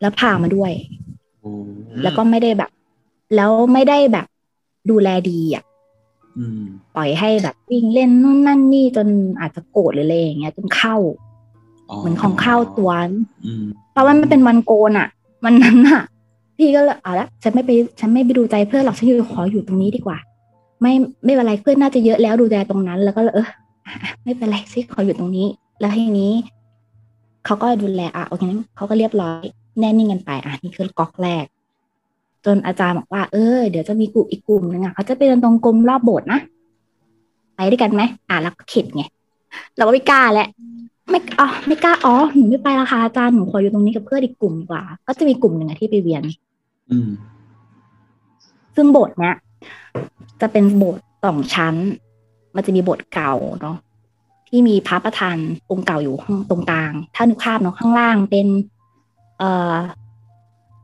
[0.00, 0.72] แล้วพามาด้วย
[1.40, 1.50] โอ้
[2.02, 2.70] แล้วก็ไม่ได้แบบ
[3.36, 4.26] แล้วไม่ได้แบบ
[4.90, 5.75] ดูแลดีอะอืม
[6.96, 9.08] ปล่อยให้แบบวิ่งเล่นนู่นนั่นนี่จน
[9.40, 10.96] อาจจะโกรธหรืออะไรอย่างเงี้ยจนเข้า
[11.98, 12.90] เหมือนของเข้าตัว
[13.46, 15.08] อืมเพราะว่ามันเป็นวันโกนอะ
[15.44, 16.02] วันนั้นอะ
[16.56, 17.70] พี่ก็เลยเอาละฉันไม่ไป
[18.00, 20.18] ฉันไม่ไปดูใจเพื่อนหรอกฉันอยู่ขออยู่ตรงนี้ดีกว่า
[20.82, 20.92] ไม่
[21.24, 23.48] ไม่เป็นไรเพื่อนน่าจะเยอะแล้วดูแลตรงนั้น แล้วก็เลยเออ
[23.86, 25.46] อะไม่เป็นไรสิขออยู่ตรงนี้
[25.80, 26.32] แล้วทีนี้
[27.44, 29.44] เขาก็ดูแลอะโอเคนั้นเขาก็เรียบร้อย
[29.80, 31.44] แน่นิ่งกันไป อะนี่คือก๊อกแรก
[32.46, 36.40] จนอาจารย์บอกว่า เออเดี๋ยวจะมีกลุ่มอีกกลุ่มหนึ่งอะเขาจะไปเดินตรงกลมรอบโบสถ์นะ
[37.56, 39.02] ไปด้วยกันไหมอะแล้วก็เข็ดไง
[39.76, 40.48] เราก็ไม่กล้าแหละ
[41.10, 46.22] ไม่อ๋อไม่กล้าอ๋อหนูไม่ไปละค่ะอาจารย์หนูขออยู่ตรงนี้กับเพื่อนอีกกลุ่มดีกว่า ก็จะมีกลุ่มหนึ่งอะที่ไปเวียน
[46.90, 47.08] อืม
[48.74, 49.36] ซึ่งโบสถ์เนี้ย
[50.40, 51.74] จะเป็นโบสถ์สองชั้น
[52.54, 53.76] มันจะมีโบสถ์เก่าเนาะ
[54.48, 55.36] ที่มีพระประธาน
[55.70, 58.46] องค์เก่าอยู่ข้างตรงกลาง ถ้านึกภาพเนาะข้างล่างเป็น
[59.38, 59.76] เอ่อ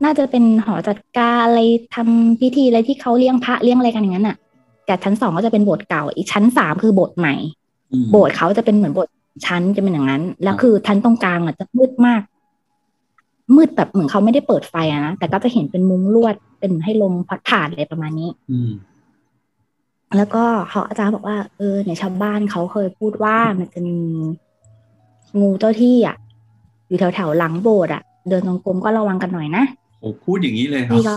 [0.03, 1.59] น่าจะเป็นหอจัดการอะไร
[1.95, 4.37] ทำพิธีอะไรที่เขาเลี้ยงพระเลี้ยงอะไรกันอย่างนั้นอะ
[4.85, 7.35] แต่ชั้นสองก็จะเป็นโบสถ์เก่า อีกชั้นสามคือโบสถ์ใหม่
[7.91, 9.13] อืมโบสถ์เขาจะเป็นเหมือนโบสถ์
[9.45, 12.21] ชั้นจะเป็นอย่างนั้น แล้วครับคือชั้นตรงกลางอะจะมืดมาก
[13.55, 18.71] มืดแบบเหมือนเขาไม่ได้เปิดไฟอะนะแต่ก็จะเห็นเป็นมุ้งลวดเป็นให้ลมพัดผ่านอะไรประมาณนี้ อืม
[20.17, 23.97] แล้วก็เขาอาจารย์บอกว่าเออในชาวบ้านเขาเคยพูดว่ามันจะมี
[25.39, 26.15] งูเจ้าที่อะ
[26.87, 29.63] อยู่แถวแถวๆหลังโบสถ์อะ เดินตรงกลมก็ระวังกันหน่อยนะ
[30.03, 31.15] โอ้พูดอย่างนี้เลยเหรอพี่ก็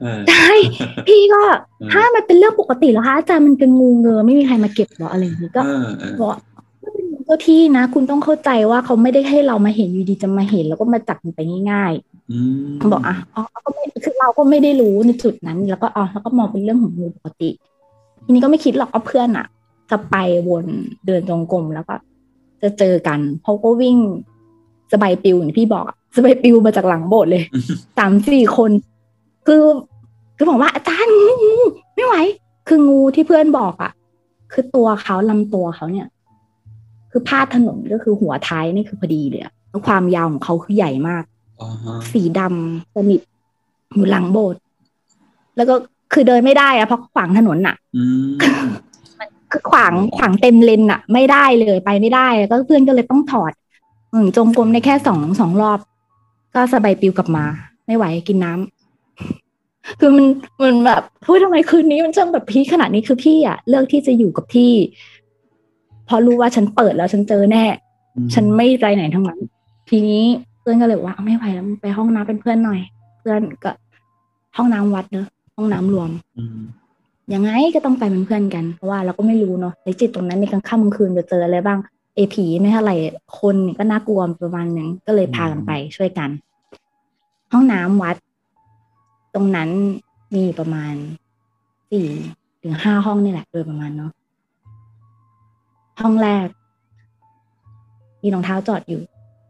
[0.00, 0.52] เออใช่
[1.08, 1.42] พี่ก็
[1.80, 6.38] เออถ้ามันเป็นเรื่องปกติแล้วคะอาจารย์มันเป็นงูเงอไม่มีใครมาเก็บหรออะไรอย่างนี้ก็เออเออบอกว่า
[6.94, 11.40] เป็นเจ้าที่นะ คุณต้องเข้าใจว่าเขาไม่ได้ให้เรามาเห็นอยู่ดีจะมาเห็น แล้วก็มาจับมันไป
[11.70, 11.92] ง่าย
[12.32, 17.50] อืมๆบอกอะอ๋อก็ไม่คือเราก็ไม่ได้รู้ในจุดนั้น แล้วก็อ๋อแล้วก็มองเป็นเรื่องของงูปกติ
[18.24, 19.46] ทีนี้ก็ไม่คิดหรอกว่าเพื่อนอะ
[19.90, 20.16] จะไป
[20.48, 20.66] วน
[21.06, 21.94] เดินจงกรมแล้วก็
[22.62, 23.96] จะเจอกันเขาก็วิ่ง
[24.92, 27.44] สบายปิวอย่างที่พี่บอกอะสบายปิวมาจากหลังโบสถ์เลย
[27.98, 28.70] สามสี่คน
[29.46, 29.62] คือ
[30.36, 31.54] คือบอกว่าอาจารย์งูงู
[31.94, 32.14] ไม่ไหว
[32.68, 33.92] คืองูที่เพื่อนบอกอะ
[34.52, 36.06] คือตัวเขาลำตัวเขาเนี่ย
[37.10, 41.24] คือพาดถนนก็คือหัวท้ายนี่คือพอดีเลยอะแล้วความยาวของเขาคือใหญ่มาก
[41.60, 43.20] อ๋อฮะสีดำสนิท
[43.94, 44.60] อยู่หลังโบสถ์
[45.56, 45.74] แล้วก็
[46.12, 48.32] คือเดินไม่ได้อะเพราะขวางถนนอะอืม
[49.50, 55.78] คือขวางขวางเต็มเลนอะไม่ได้เลยไปไม่ได้ ก็เพื่อนก็เลยต้องถอดเหมือนจงกรมได้แค่สองสองรอบ
[56.54, 57.44] ก็สบายปิวกลับมา
[57.86, 60.26] ไม่ไหวกินน้ำคือมัน
[60.62, 64.72] มันแบบพูดทำไมคืนนี้มันช่างแบบพีคขนาดนี้คือพี่อะเลือกที่จะอยู่กับที่
[66.06, 67.64] เพราะรู้ว่าฉันเปิดแล้วฉันเจอแน่
[68.16, 69.40] อืมฉันไม่ไปไหนทั้งนั้น
[69.90, 70.22] ทีนี้
[70.60, 72.80] เพื่อนก็เลยบอกว่าไม่ไหวแล้วมึงไปห้องน้ำเป็นเพื่อนหน่อย
[73.18, 73.70] เพื่อนก็
[74.56, 76.58] ห้องน้ำวัดเนอะห้องน้ำรวมอืม
[77.34, 81.78] ยังไงก็ต้องไปเป็นเพื่อนกันเพราะว่าเราก็ไม่รู้เนาะในจิตตรงนั้นในกลางค่ำกลางคืนจะเจออะไรบ้าง
[82.14, 82.96] เอผีไม่เท่าไหร่
[83.38, 86.30] คนเนี่ยก็น่ากลัวประมาณหนึ่งก็เลยพากันไปช่วยกัน
[87.52, 88.16] ห้องน้ำวัด
[89.34, 89.68] ตรงนั้น
[90.34, 90.94] มีประมาณ
[91.90, 92.08] สี่
[92.62, 94.12] ถึงห้าห้องนี่แหละ โดยประมาณเนาะ
[96.00, 96.46] ห้องแรก
[98.22, 99.02] มีรองเท้าจอดอยู่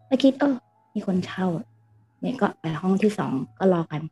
[0.07, 0.55] แล้วคิดเออ
[0.95, 1.47] มีคนเช่า
[2.21, 4.03] เนี่ยก็ไปห้องที่สองก็รอกัน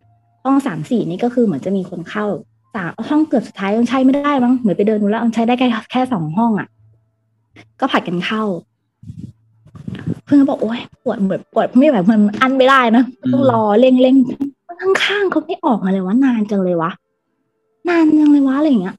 [0.45, 2.27] ห้องสามสี่นี่ก็คือเหมือนจะมีคนเข้า
[2.75, 6.69] สามห้องเกือบสุดท้ายยังใช้ไม่ได้มั้งเหมือนไปเดินดูแล้วมันใช้ได้แค่แค่สองห้องอะ
[7.81, 8.43] ก็ผัดกันเข้า
[10.25, 14.17] เพื่อนก็บอกโอ๊ยปวดเหมือนปวดไม่แบบมันอันไม่ได้นะต้องรอเร่งเร่ง
[14.81, 16.91] ข้างๆเขาไม่ออกมาเลยวะนานจังเลยวะ
[17.89, 18.97] นานจังเลยวะอะไรอย่างเงี้ย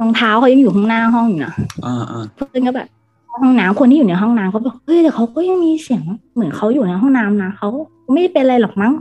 [0.00, 2.88] รองเท้าเขายังอยู่ข้างหน้าห้องอยู่นะอ่าอ่าเพื่อนก็แบบ
[3.32, 6.02] ห้องน้ำคนที่อยู่ในห้องน้ำเขาบอกเฮ้ยแต่เขาก็ยังมีเสียง
[6.34, 7.68] เหมือนเขาอยู่ในห้องน้ำนะเขา
[8.12, 8.92] ไม่ได้เป็นอะไรหรอกมั้ง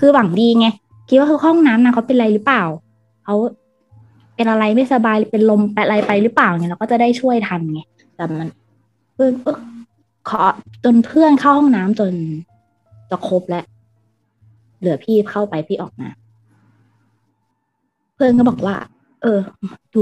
[0.00, 0.66] คือหวังดีไง
[1.08, 2.64] คิดว่าคือห้องน้ำนะเขาเป็นอะไรหรือเปล่า
[3.24, 3.34] เขา
[4.36, 7.80] เป็นอะไรไม่สบายเป็นลมเป็นอะไรไปหรือเปล่าเนี่ยเราก็จะได้ช่วยทันไง
[8.16, 8.48] แต่มัน
[9.14, 9.58] เพื่อนเออ
[10.28, 10.42] ขอ
[10.84, 12.12] จนเพื่อนเข้าห้องน้ำจน
[13.10, 13.64] จะครบแล้ว
[14.78, 16.08] เหลือพี่เข้าไปพี่ออกมา
[18.14, 18.76] เพื่อนก็บอกว่า
[19.22, 19.38] เออ
[19.94, 20.00] ดู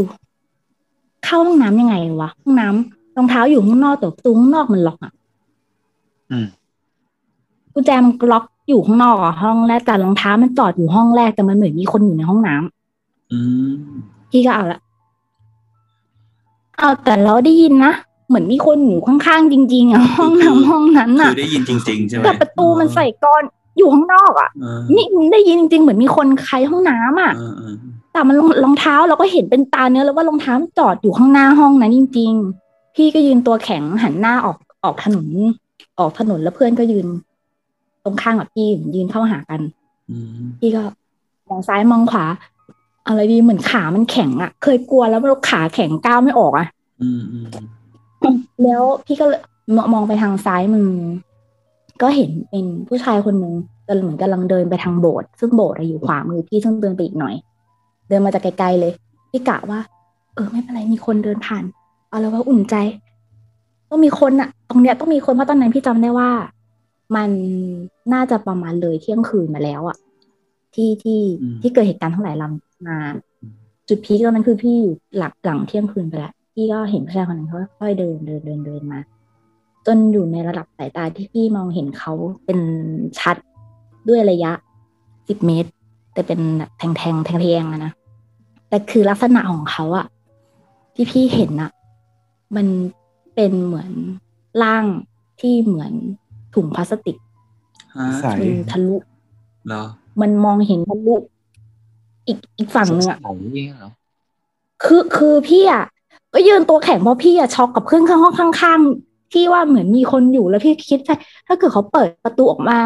[1.24, 5.12] เข้าห้องน้ำยังไงวะห้องน้ำรองเท้าอยู่ข้างนอกแต่ประตูข้างนอกมันล็อกอะ
[6.30, 6.46] อืม
[7.72, 13.38] กุญแจมันล็อกอยู่ข้างนอกอะห้องแรกแต่รองเท้ามันจอดอยู่ห้องแรกแต่มันเหมือนมีคนอยู่ในห้องน้ำอื
[13.70, 13.72] ม
[14.30, 14.80] พี่ก็เอาละ
[16.78, 17.92] เอาแต่เราได้ยินนะ
[18.28, 23.42] เหมือนมีคนอยู่ข้างๆจริง ๆอะห้องน้ำห้องนั้นคือะอได้ยินจริงๆใช่ไหมแต่ประตูมันใส่กรอน
[23.78, 27.74] อยู่ข้างนอกอะเออนี่ได้ยินจริงๆเหมือนมีคนใครห้องน้ำอะเออเออ
[28.12, 32.32] แต่มันรองรองเท้าเราก็เห็นเป็นตาเนื้อแล้วว่ารองเท้ามันจอดอยู่ข้างหน้าห้องนั้นจริง
[32.64, 35.26] ๆ พี่ก็ยืนตัวแข็งหันหน้าออกออกถนน
[35.98, 37.06] ออกถนนแล้วเพื่อนก็ยืน
[38.04, 39.60] ตรงข้างกับพี่ยืนเข้าหากัน
[40.10, 40.82] อืมพี่ก็
[41.48, 42.24] มองซ้ายมองขวา
[43.06, 46.66] อะไรดีเหมือนขามันแข็งอะเคยกลัวแล้วมันขาแข็งก้าวไม่ออกอะ
[47.02, 47.46] อืมอืม
[48.62, 49.40] แล้วพี่ก็เลย
[49.76, 50.90] มมองไปทางซ้ายมือ
[52.02, 53.54] ก็เห็นเป็นผู้ชายคนหนึ่ง
[53.88, 57.34] กำลังเหมือนกำลังเดินไปทางโบสถ์ซึ่งโบสถ์อะอยู่ขวามือพี่ซึ่งเดินไปอีกหน่อย
[58.08, 58.92] เดินมาจากไกลๆเลย
[59.30, 59.80] พี่กะว่า
[60.34, 61.64] เออ ไม่เป็นไรมีคนเดินผ่าน
[62.08, 62.74] เอาแล้วว่าอุ่นใจ
[63.90, 66.30] ต้องมีคนอะตรงเนี้ยต้องมีคนเพราะตอนนั้นพี่จำได้ว่า
[67.16, 67.30] มัน
[68.12, 69.96] น่าจะประมาณเลยเที่ยงคืนมาแล้วอะ
[70.74, 71.20] ที่ที่
[71.62, 72.96] ที่เกิดเหตุการณ์เท่าไหร่ลำ มา
[73.88, 79.00] จุดพีคตอนนั้นคือพี่อยู่หลักหลังเที่ยงคืนไปแล้วพี่ก็เห็นผู้ชายคนนั้นเขาค่อยๆเดินเดินเดินเดินมา
[79.86, 82.12] จนอยู่ในระดับสายตาที่พี่มองเห็นเขา
[82.44, 82.58] เป็น
[83.18, 83.36] ชัด
[84.08, 84.52] ด้วยระยะ
[85.28, 85.70] สิบเมตร
[86.12, 87.92] แต่เป็นแบบแทงแทงแทงแทงอะนะ
[88.68, 90.06] แต่คือลักษณะของเขาอะ
[90.94, 91.70] ที่พี่เห็นอะ
[92.56, 92.66] มัน
[93.34, 93.90] เป็นเหมือน
[94.62, 94.84] ร่าง
[95.40, 95.92] ที่เหมือน
[96.54, 97.16] ถุงพลาสติก
[97.96, 98.96] ฮะใส่มันทะลุ
[99.66, 99.84] เหรอ
[100.20, 101.14] มันมองเห็นทะลุ
[102.26, 103.90] อีกอีกฝั่งหนึ่งอะใสๆเหรอ
[104.84, 105.84] คือคือพี่อะ
[106.34, 112.78] ก็ยืนตัวแข็งเพราะพี่อะช็อกกับเพื่อนข้างห้องข้าง ๆ ที่ว่าเหมือนมีคนอยู่แล้วพี่คิดว่าถ้าเกิดเขาเปิดประตูออกมา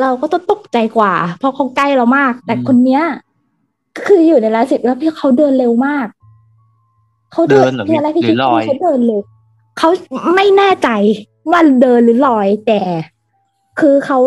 [0.00, 3.02] เราก็ต้องตกใจกว่า เพราะเขาใกล้เรามาก แต่คนเนี้ย
[3.96, 6.06] ก็คืออยู่ในร้านสิบแล้วพี่เขาเดินเร็วมาก
[7.32, 9.20] เขาเดิเดินเหรอที่แรกพี่หรืคิดอลว่าอยเขาเดินเร็ว
[9.78, 9.88] เขา
[10.34, 10.88] ไม่แน่ใจ
[11.50, 12.80] ว่าเดินหรือลอย แต่
[13.80, 14.18] คือเขา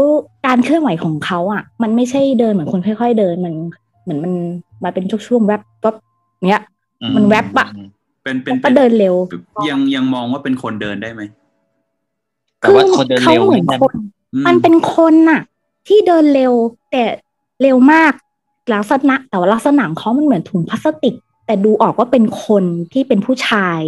[0.46, 3.56] การเคลื่อนไหวของเขาอะ มันไม่ใช่เดินเหมือนคนค่อย ๆ เดินมัน
[4.04, 4.34] เหมือนมัน
[4.84, 5.96] มาเป็นช่วงๆแวบปั๊บ
[6.48, 6.62] เนี้ย
[7.02, 7.68] อืมันแวบอะ
[8.24, 9.16] เป็นเป็นก็เดินเร็ว
[9.70, 11.22] ยังยังมองว่าเป็นคนเดินได้ไหม
[12.60, 13.94] แต่ว่าคนเดินเร็วขาเหมือนนั่นคน
[14.34, 15.42] อืมันเป็นคนน่ะ
[15.88, 16.54] ที่เดินเร็ว
[16.92, 17.04] แต่
[17.62, 18.14] เร็วมาก
[18.74, 23.82] ลักษณะแต่ว่าลักษณะของเขามันเหมือนถุงพลาสติก แต่ดูออกว่าเป็นคนที่เป็นผู้ชาย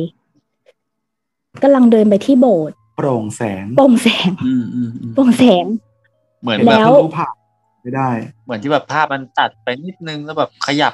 [1.64, 5.66] กำลังเดินไปที่โบสถ์โปร่งแสงโปร่งแสงอืมอืมอืมโปร่งแสง
[6.42, 7.34] เหมือนแล้แบบวรู้ผ่าน
[7.86, 8.10] ไม่ได้
[8.44, 10.94] เหมือนที่แบบภาพมันตัดไปนิดนึงแล้วแบบขยับ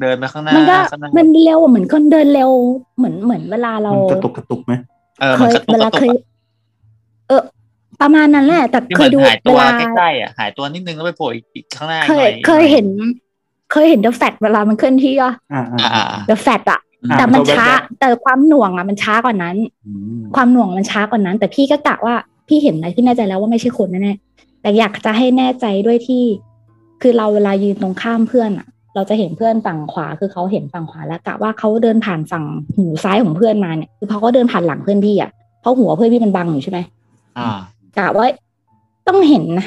[0.00, 2.50] เดินไปข้างหน้ามันก็ข้างหน้ามันเร็วอะเหมือนคนเดินเร็ว
[2.96, 4.72] เหมือนเหมือนเวลาเรามันกระตุกกระตุกไหม
[5.20, 6.16] เออเคมันยกระตุกเวกลาระตุเคกยอะ
[7.28, 7.42] เออ
[8.00, 12.86] ประมาณนั้นแหละ แต่ที่เคเหมืยอนดูหายตัวเวลาใกล้ๆอะหายตัวนิดนึงแล้วไปโผล่อีกอีกข้างหน้าเคหยน่อยเคยเห็น
[13.72, 19.56] เคยเห็นเดอะแฟตเวลามันเคลื่อนที่อะอ่าอ่าอ่าอ่าอ่าเดอะแฟตอะอ่าแต่มันก็แว๊บๆช้า แต่ความหน่วงอะมันช้ากว่านั้น
[19.86, 22.14] อืมความหน่วงมันช้ากว่านั้น แต่พี่ก็กะว่า
[22.48, 24.33] พี่เห็นอะไรพี่แน่ใจแล้วว่าไม่ใช่คนแน่ๆ
[24.64, 26.22] แต่อยากจะให้แน่ใจด้วยที่
[27.02, 32.44] คือเราเวลายืนตรงข้ามเพื่อนอะเราจะเห็นเพื่อนฝั่งขวาคือเขาเห็นฝั่งขวาแล้วกะว่าเขาเดินผ่านฝั่ง
[32.76, 36.78] หูซ้ายของเพื่อนมาเนี่ยคือเขาก็เดินผ่านหลังเพื่อนพี่อะเพราะหัวเพื่อนพี่มันบังอยู่ใช่ไหม
[37.38, 37.58] อ่า
[37.98, 38.26] กะว่า
[39.08, 39.66] ต้องเห็นนะ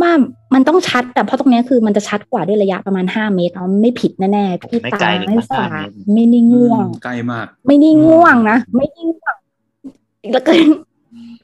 [0.00, 0.12] ว่า
[0.54, 9.34] มันต้องชัดแต่เพราะตรงเนี้ยคือมันจะชัดกว่าด้วยระยะประมาณห้าเมตรเอาไม่ผิดแน่ๆพี่ไม่ตาไกลเลยไม่นะสว่างห้าเมตรไม่ได้ง่วงใกล้มาก ไม่ได้ง่วงนะไม่ได้ง่วง
[10.32, 10.52] แล้วก็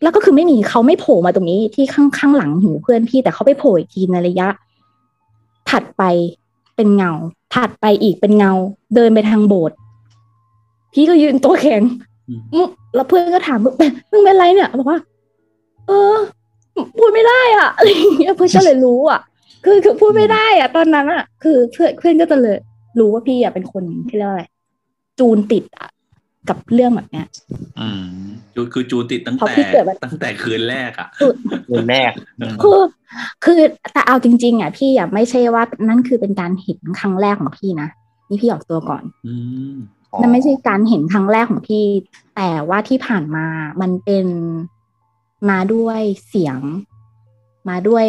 [0.03, 4.49] แล้วก็คือไม่มีเขาไม่โผล่มาตรงนี้ที่ข้างข้างหลังหูเพื่อนพี่ แต่เขาไปโผล่อีกทีในระยะ
[5.71, 6.03] ถัดไป
[6.77, 7.13] เป็นเงา
[7.55, 8.53] ถัดไปอีกเป็นเงา
[8.95, 9.77] เดินไปทางโบสถ์
[10.93, 11.83] พี่ก็ยืนตัวแข็ง
[12.29, 14.99] อืมอืมแล้วเพื่อนก็ถามมึงเป็นมึงเป็นไรเนี่ยบอกว่า
[15.87, 16.17] เออ
[16.99, 19.21] พูดไม่ได้อะอะไรอย่างเงี้ยเพื่อนก็เลยรู้อะ
[19.65, 22.57] คือคือพูดไม่ได้อะ ตอนนั้นอะ คือเพื่อนเพื่อนก็จะเลย
[22.99, 24.45] รู้ว่าพี่อะเป็นคนที่เรียกว่าอะไร
[25.19, 25.89] จูนติดอะ
[26.49, 27.27] กับเรื่องแบบเนี้ย
[27.81, 28.05] อืม
[28.55, 31.09] จูคือจูติดตั้งเพราะแต่พี่เกิดวันตั้งแต่คืนแรกอะ
[31.69, 32.81] คืนแรกอืมคือ
[33.45, 33.61] คือ
[33.93, 37.89] แต่เอาจริง ๆ อะ พี่อะไม่ใช่ว่านั่นคือเป็นการเห็นครั้งแรกของพี่นะ
[38.29, 39.35] นี่พี่ออกตัวก่อน อื
[39.73, 39.75] ม
[40.21, 41.85] นั่นไม่ใช่การเห็นครั้งแรกของพี่
[42.37, 43.47] แต่ว่าที่ผ่านมา
[43.81, 44.27] มันเป็น
[45.51, 46.59] มาด้วยเสียง
[47.69, 48.07] มาด้วย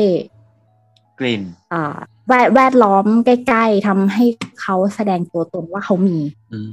[1.20, 1.42] กลิ่น
[1.74, 4.26] อ่าแวดแวดล้อมใกล้ ๆทำให้
[4.62, 6.18] เขาแสดงตัวตนว่าเขามี
[6.52, 6.70] อืม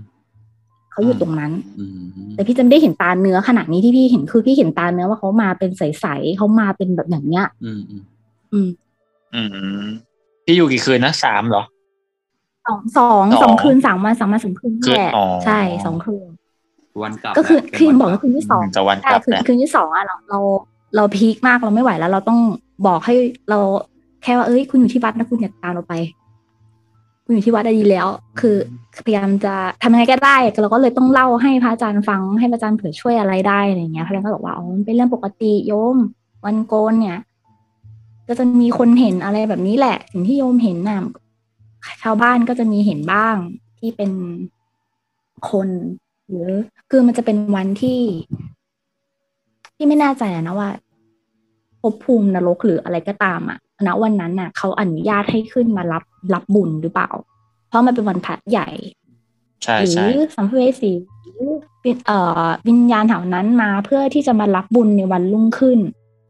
[0.98, 1.98] เขาอยู่ตรงนั้นอืม
[2.34, 8.02] แต่พี่จะไม่ได้เห็นตาเนื้อขนาดนี้ที่พี่เห็นคือพี่เห็นตาเนื้อว่าเขามาเป็นใสๆเขามาเป็นแบบอย่างเนี้ย อืมอืม
[8.52, 8.68] อืม
[9.54, 9.88] อืม
[10.44, 11.62] พี่อยู่กี่คืนนะสามเหรอ
[12.66, 16.26] สองสองสองสองคืนสามวันสามวันสามคืนคืนแหละอ๋อใช่สองคืน
[17.02, 20.40] วันกลับก็คือแล้วคือบอกเป็ว่าคืนที่สองจะวันกใช่ลับคืนแหละคืนที่สองอะเราเรา
[20.96, 22.40] เราพีคมากเราไม่ไหวแล้ว เราต้อง
[22.86, 23.14] บอกให้
[23.50, 23.58] เรา
[24.22, 25.94] แค่ว่าเอ้ยคุณอยู่ที่วัดนะคุณอย่าตามเราไป
[27.28, 28.08] คุณอยู่ที่วัดได้ดีแล้ว
[28.40, 28.56] คือ
[29.06, 35.96] พยายามจะทำยังไงก็ได้เราก็เลยต้องเล่าให้พระอาจารย์ฟังให้พระอาจารย์เผื่อช่วยอะไรได้อะไรอย่างเงี้ยพระอาจารย์ก็บอกว่าอ๋อมันเป็นเรื่องปกติโยม
[36.44, 37.18] วันโกนเนี่ย
[38.28, 41.00] ก็จะมีคนเห็นอะไรแบบนี้แหละ สิ่งที่โยมเห็นน่ะ
[42.02, 43.36] ชาวบ้านก็จะมีเห็นบ้าง
[43.78, 44.10] ที่เป็น
[45.50, 45.68] คน
[46.28, 46.50] หรือ
[46.90, 48.00] คือมันจะเป็นวันที่
[49.74, 50.70] ที่ไม่แน่ใจอะนะว่า
[51.80, 56.02] ภพภูมินรกหรืออะไรก็ตามอะณวันนั้นน่ะ เขาอนุญาตให้ขึ้นมารับ
[56.34, 57.10] รับบุญหรือเปล่า
[57.68, 58.68] เพราะมันเป็นวันพระใหญ่
[59.64, 60.06] ใช่หรืใช่
[60.36, 60.90] สัมภเวสี
[61.22, 61.42] หรือ
[61.84, 65.78] วิญเอ่อวิญญาณแถวนั้นมาเพื่อที่จะมารับบุญในวันรุ่งขึ้น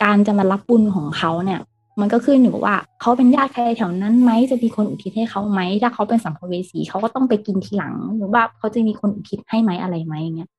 [0.05, 1.61] การจะมารับบุญของเขาเนี่ย
[2.01, 10.51] มันก็ขึ้นอยู่กับว่า เขาเป็นญาติใครแถวนั้นไหมจะมีคนอุทิศให้เขาไหมถ้าเขาเป็นสัมภเวสีเขาก็ต้องไปกินทีหลัง หรือว่าเขาจะมีคนอุทิศให้ไหมอะไรไหมอย่างเงี้ย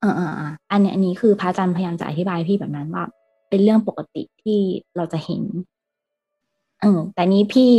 [0.00, 3.04] เออเออเอออันเนี้ยอันนี้คือพระอาจารย์พยายามจะอธิบายพี่แบบนั้นว่า
[3.50, 4.58] เป็นเรื่องปกติที่
[4.96, 5.42] เราจะเห็น
[6.80, 7.70] เออแต่นี้พี่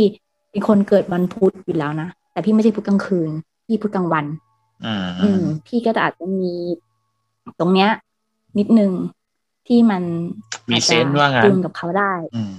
[0.50, 3.30] เป็นคนเกิดวันพุธอยู่แล้วนะ แต่พี่ไม่ใช่พุธกลางคืน
[3.66, 4.24] พี่พุธกลางวัน
[4.84, 6.52] อืมอืมพี่ก็จะอาจจะมี
[7.60, 7.90] ตรงเนี้ย
[8.58, 8.92] นิดนึง
[9.66, 10.02] ที่มัน
[10.70, 12.52] มีอาจเซจะนส์ว่างั้นจูนกับเขาได้อืม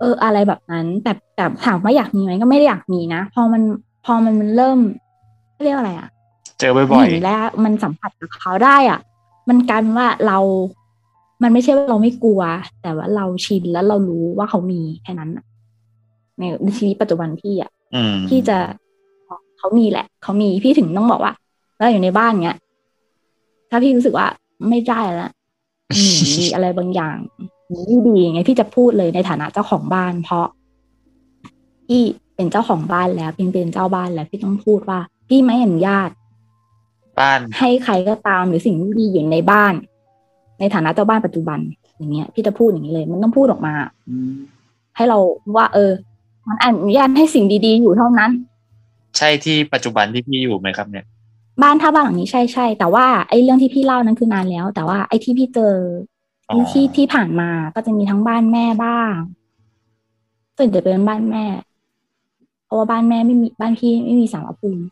[0.00, 3.62] เออ อะไรแบบนั้น แต่แต่ถามว่าอยากมีไหมก็ไม่ได้อยากมีนะ พอมัน
[4.04, 4.78] พอมันเริ่ม
[5.62, 6.08] เรียกอะไรอะ
[6.58, 9.00] เจอบ่อยเห็นแล้วมันสัมผัสกับเขาได้อะ
[9.48, 10.38] มันกลายเป็นว่าเรา
[11.42, 12.42] มันไม่ใช่ว่าเราไม่กลัว
[12.82, 15.44] แต่ว่าเราชินแล้วเรารู้ว่าเขามีแค่นั้นน่ะ
[16.40, 18.58] ในในชีวิตปัจจุบันพี่อะๆอืมพี่จะ
[19.58, 21.34] เขามีแหละเขามีพี่ถึงต้องบอกว่า
[21.76, 22.58] แล้วอยู่ในบ้านเนี้ย
[23.70, 24.26] ถ้าพี่รู้สึกว่า
[24.68, 25.30] ไม่ได้แล้ว
[25.92, 27.16] อืมมีอะไรบางอย่าง
[27.70, 30.46] ไม่ดีไงพี่จะพูดเลยในฐานะเจ้าของบ้าน เพราะ
[31.88, 32.02] พี่
[32.36, 36.10] เป็นเจ้าของบ้านแล้วพี่เป็นเจ้าบ้านแล้วพี่ต้องพูดว่า พี่ไม่อนุญาต
[37.20, 39.74] บ้านให้ใครก็ตามหรือสิ่งที่ดีอยู่ในบ้าน
[40.58, 41.58] ในฐานะเจ้าบ้านปัจจุบัน
[41.98, 43.74] อย่างเงี้ย พี่จะพูดอย่างนี้เลย มันต้องพูดออกมา
[44.10, 44.32] อืม
[44.96, 45.18] ให้เรา
[45.56, 45.92] ว่า เออ
[46.50, 48.30] มันอนุญาตให้สิ่งดีๆ อยู่เท่านั้น
[49.18, 51.04] ใช่ที่ปัจจุบันที่พี่อยู่ไหมครับเนี่ย
[51.62, 55.74] บ้านถ้าบ้านหลังนี้ใช่ใช่แต่ว่าไอ้เรื่องที่พี่เล่านั้นคือนานแล้ว แต่ว่าไอ้ที่พี่เจอ
[56.50, 59.12] อ๋อที่ที่ผ่านมาก็จะมีทั้งบ้านแม่บ้าง
[60.58, 61.44] ส่วนใหญ่เป็นบ้านแม่
[62.64, 64.84] เพราะว่าบ้านแม่ไม่มีบ้านพี่ไม่มีสารพระภูมิ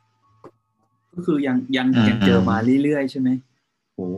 [1.15, 3.29] ก็คือยังยังอืมยังเจอมาเรื่อยๆใช่ไหม
[3.95, 4.09] โอ้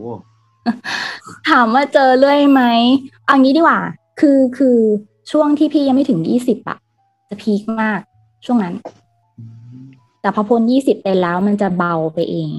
[1.49, 2.63] ถามว่าเจอเรื่อยไหม
[3.25, 3.79] เอางี้ดีกว่า
[4.19, 4.77] คือคือ
[5.31, 6.77] ช่วงที่พี่ยังไม่ถึงยี่สิบอะ
[7.31, 7.99] จะพีคมาก
[8.45, 8.75] ช่วงนั้น
[10.21, 12.51] แต่พอพ้นยี่สิบไปแล้วมันจะเบาไปเอง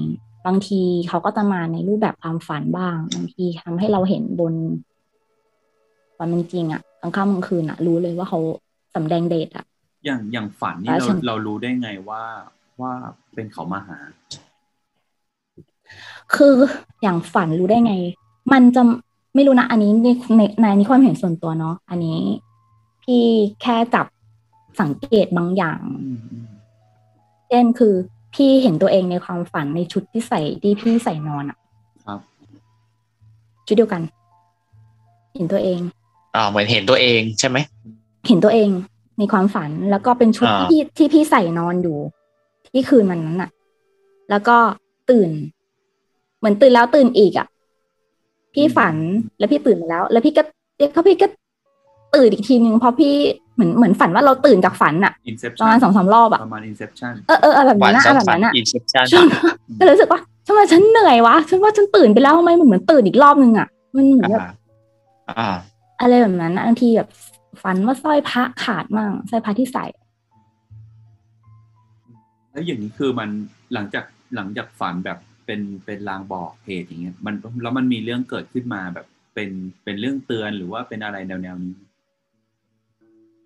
[0.45, 4.53] บางทีเขาก็จะมาในรูปแบบความฝันบ้าง บางทีทำให้เราเห็นบน
[6.15, 8.39] ความเป็นจริงอะกลางค่ำกลางคืนอะรู้เลยว่าเขา
[8.95, 9.65] สำแดงเดชอะ
[10.05, 12.23] อย่างอย่างฝันนี่แล้วเราฉันเรารู้ได้ไงว่า
[12.81, 12.93] ว่า
[13.33, 13.97] เป็นเขามาหา
[16.35, 16.55] คือ
[17.01, 17.93] อย่างฝันรู้ได้ไง
[18.53, 18.81] มันจะ
[19.35, 20.07] ไม่รู้นะ อันนี้ใน
[20.37, 22.19] ในในนี้ความเห็นส่วนตัวเนาะอันนี้
[23.03, 23.23] พี่
[23.61, 24.05] แค่จับ
[24.81, 26.47] สังเกตบางอย่างอืมอืม
[27.49, 27.93] เช่นคือ
[28.33, 31.57] พี่เห็นตัวเองในความฝันในชุดที่ใส่ที่พี่ใส่นอนอะ
[32.05, 32.19] ครับ
[33.67, 34.01] ชุดเดียวกัน
[35.35, 35.79] เห็นตัวเอง
[36.35, 37.57] อ่าเหมือนเห็นตัวเองใช่ไหม
[38.27, 38.69] เห็นตัวเอง
[39.17, 41.97] ในความฝันแล้วก็เป็นชุดอ่าที่ที่พี่ใส่นอนอยู่
[42.71, 43.49] ที่คืนมันนั้นน่ะ
[44.29, 44.57] แล้วก็
[45.09, 45.29] ตื่น
[46.39, 47.47] เหมือนตื่นแล้วตื่นอีกอะ
[48.53, 48.95] พี่ฝัน
[49.39, 50.43] แล้วพี่ตื่นมาแล้ว แล้วพี่ก็
[50.77, 51.27] เด็กเขาพี่ก็
[52.15, 53.15] ตื่นอีกทีนึงเพราะพี่
[53.55, 59.25] เหมือนเหมือนฝันว่าเราตื่นจากฝันอะอินเซปประชั่มาณนสองสามรอบอะประมาณอินเซปชั่นเออเออเออแบบวันั้นนอะซ้อนแบบฝันนั้นอะอินเซปชั่นช่วง
[59.79, 64.45] ก็เลยรู้สึกว่าทำไมฉันเหนื่อยวะฉันว่าฉันตื่นไปแล้วทำไมมันเหมือนตื่นอีกรอบนึงอะมันเหมือนแบบ
[65.29, 65.49] อ่า
[66.01, 67.09] อะไรแบบนั้นอะบางทีแบบ
[67.63, 69.85] ฝันว่าสร้อยพระขาดมั่งสร้อยพระที่ใส่
[72.51, 73.29] แล้วอย่างนี้คือมัน
[73.73, 74.05] หลังจาก
[74.35, 79.49] หลังจากฝันแบบเป็นเป็นลางบอกเหตุอย่างเงี้ยมันแล้วมันมีเรื่องเกิดขึ้นมาแบบเป็น
[79.83, 81.73] เป็นเรื่องเตือนหรือว่าเป็นอะไรแนวแนวๆนี้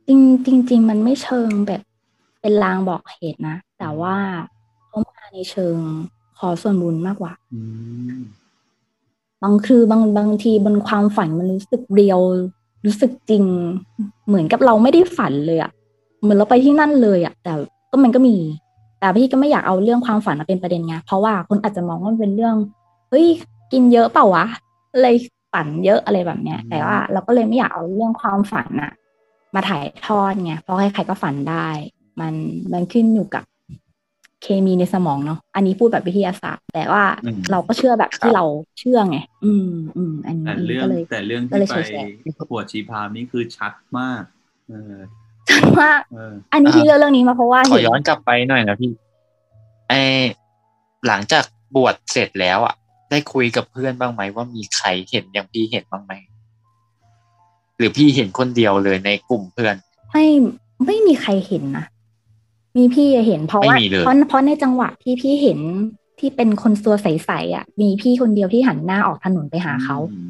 [0.08, 1.82] จริงจริงจริงๆมันไม่เชิงแบบ
[2.42, 4.16] เป็นลางบอกเหตุนะ แต่ว่า
[4.88, 5.78] เขามาในเชิง
[6.38, 7.60] ขอส่วนบุญมากกว่าอื
[8.18, 8.20] ม
[9.44, 12.20] บางคือบางบางทีบนความฝันมันรู้สึกเรียว
[12.86, 13.44] รู้สึกจริง
[14.28, 15.72] เหมือนกับเราไม่ได้ฝันเลยอะ
[16.22, 17.54] เหมือนเราไปที่นั่นเลยอะแต่
[17.92, 18.36] ก็มันก็มี
[19.00, 22.56] แต่พี่ก็ไม่อยากเอาเรื่องความฝันมาเป็นประเด็นไงเพราะว่าคนอาจจะมองว่ามันเป็นเรื่อง
[23.10, 23.28] เฮ้ย
[23.72, 24.46] กินเยอะเปล่าวะ
[25.02, 25.16] เลย
[25.54, 28.92] ฝันเยอะอะไรแบบเนี้ย แต่ว่าเราก็เลยไม่อยากเอาเรื่องความฝันอะ
[29.56, 31.68] มาถ่ายทอดไงเพราะใครๆก็ฝันได้
[32.20, 32.34] มัน
[32.74, 33.44] มันขึ้นอยู่กับ
[34.44, 38.46] เคมีในสมองเนาะอันนี้พูดแบบวิทยาศาสตร์ แต่ว่าอืมเราก็เชื่อแบบครับที่เรา
[38.80, 42.10] เชื่อไง อืมอืมอันแต่นี้เรื่องก็เลยแต่เรื่องก็ที่เลยไปแชร์
[42.52, 44.24] หัวชีพรามนี่คือชัดมาก
[44.70, 44.96] เออ
[45.50, 48.92] ฉันว่าเอออันนี้ที่เลือกเรื่องนี้มาเพราะว่าขอเห็นย้อนกลับไปหน่อยนะพี่
[49.90, 49.94] ไอ
[51.08, 51.44] หลังจาก
[51.76, 52.76] บวชเสร็จแล้วอะ
[53.10, 56.14] ได้คุยกับเพื่อนบ้างไหมว่ามีใครเห็นอย่างพี่เห็นบ้างไหม
[57.78, 59.76] หรือพี่เห็นคนเดียวเลยในกลุ่มเพื่อน
[60.12, 60.26] ไม่
[60.86, 61.86] ไม่มีใครเห็นนะ
[62.78, 65.60] มีพี่เห็นเพราะว่าไม่มีเลยเพราะเพราะในจังหวะที่พี่เห็น
[66.20, 70.28] ที่เป็นคนตัวใสๆอะ มีพี่คนเดียวที่หันหน้าออกถนนไปหาเขาอืม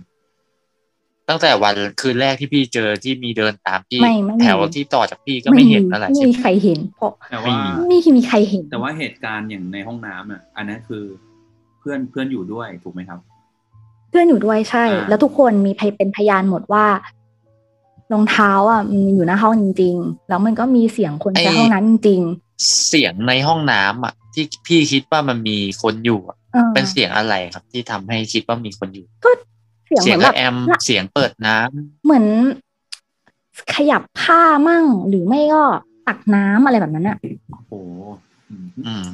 [1.29, 11.03] ตั้งแต่วันคืนแรกที่พี่เจอที่มีเดินตามพี่ไม่ไม่มีแถวที่ต่อจากพี่ก็ไม่เห็นอะไรไม่ใช่ไหมมีใครเห็นเพราะแต่ว่าไม่มีไม่มีใครเห็น แต่ว่าเหตุการณ์อย่างในห้องน้ำอะ อันนั้นคือ
[11.79, 13.19] เพื่อนเพื่อนอยู่ด้วยถูกไหมครับ
[14.09, 16.85] เพื่อนอยู่ด้วยใช่อ่าแล้วทุกคนมีพยเป็นพยานหมดว่า
[18.13, 22.21] รองเท้าอะมันอยู่หน้าห้องจริง ๆ แล้วมันก็มีเสียงคนใช้ห้องนั้นจริง
[22.87, 29.05] เสียงในห้องน้ำอะ ที่พี่คิดว่ามันมีคนอยู่อะๆเออเป็นเสียงอะไรครับ ที่ทำให้คิดว่ามีคนอยู่
[29.85, 30.55] เสียงเสีเหยงมือนกแบระบแอม
[30.85, 32.25] เสียงเปิดน้ำเหมือน
[33.75, 35.63] ขยับผ้ามั่ง หรือไม่ก็
[36.07, 37.17] ตักน้ำอะไรแบบนั้นอะ
[37.49, 37.73] โอ้โห
[38.49, 39.05] อืมอืม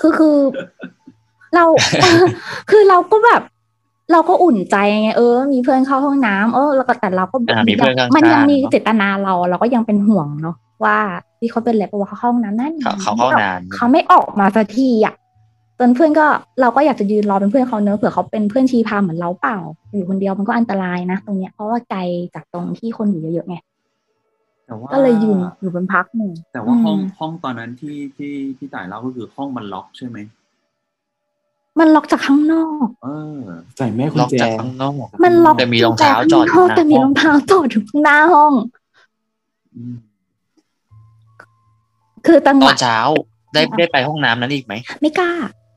[0.00, 0.36] คือคือ
[1.54, 1.64] เรา
[2.70, 3.42] คือเราก็แบบ
[4.12, 10.96] เราก็อุ่นใจไงเออ มีเพื่อนเข้าห้องน้ำเออแล้วก็แต่เราก็อ่ามีเพื่อนข้างๆมันยังมีเนอะเจตนาเราเราก็ยังเป็นห่วงเนาะว่า
[11.38, 15.14] ที่เขาเป็นอะไรเพราะว่าเขาเข้าห้องน้ำนั่นเขาเขาเข้านานเขาไม่ออกมาสักทีอะ
[15.78, 16.26] จนเพื่อนก็
[16.60, 19.58] เราก็อยากจะยืนรอเป็นเพื่อนเขาเนอะเผื่อเขาเป็นเพื่อนชีพาเหมือนเราเปล่า
[19.94, 22.00] อยู่คนเดียวมันก็อันตรายนะตรงเนี้ยเพราะว่าไกล
[22.34, 23.56] จากตรงที่คนอยู่เยอะๆไง
[24.66, 30.18] แต่ว่าก็เลยยืนอยู่เป็นพักหนึ่งแต่ว่าห้องอืมห้องตอนนั้นที่ที่ที่ต่ายเล่าก็คือห้องมันล็อกใช่ไหม
[31.78, 33.36] มันล็อกจากข้างนอกเออ
[33.76, 38.52] ใส่แม่กุล็ญอกแจจากข้างนอก มันล็อกแต่มีรองเท้าจอดอยู่ข้งนกหน้าแต่มีห้รององเท้าจอดอยู่ข้างหน้าห้อง
[39.74, 39.94] อืม
[42.26, 42.98] คือจังหตอวะนเช้า
[43.54, 45.32] ได้ได้ไปห้องน้ำนั้นอีกไหม ไม่กล้า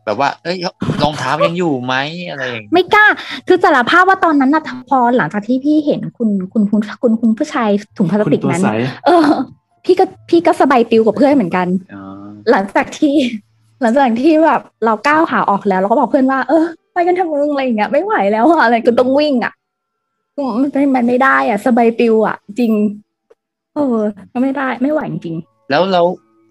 [0.05, 0.57] แบบว่า เอ้ย
[1.03, 1.95] รองเท้ายังอยู่ไหม
[2.29, 3.05] อะไรอย่างเงี้ยไม่กล้า
[3.47, 8.69] คือสารภาพว่าตอนนั้นนะพอหลังจากที่พี่เห็นคุณคุณคุณคุณคุณผู้ชายถุงพลาสคุณติกตัวนั้น ใส
[9.05, 9.25] เออ
[9.85, 12.03] พี่ก็พี่ก็สบายปิวกับเพื่อนเหมือนกัน อ๋อ
[12.51, 13.13] หลังจากที่
[13.81, 19.53] หลังจากที่แบบเราก้าวขาออกแล้วเราก็บอกเพื่อนว่า เออ ไปกันทำมึงอะไรอย่างเงี้ยไม่ไหวแล้วอะอะไรก็ต้องวิ่งอะ
[20.61, 22.71] มันเป็นมันไม่ได้อะ สบายปิวอะ จริง
[23.75, 23.97] เออ
[24.31, 25.35] มันไม่ได้ไม่ไหวจริง
[25.69, 26.05] แล้วแล้ว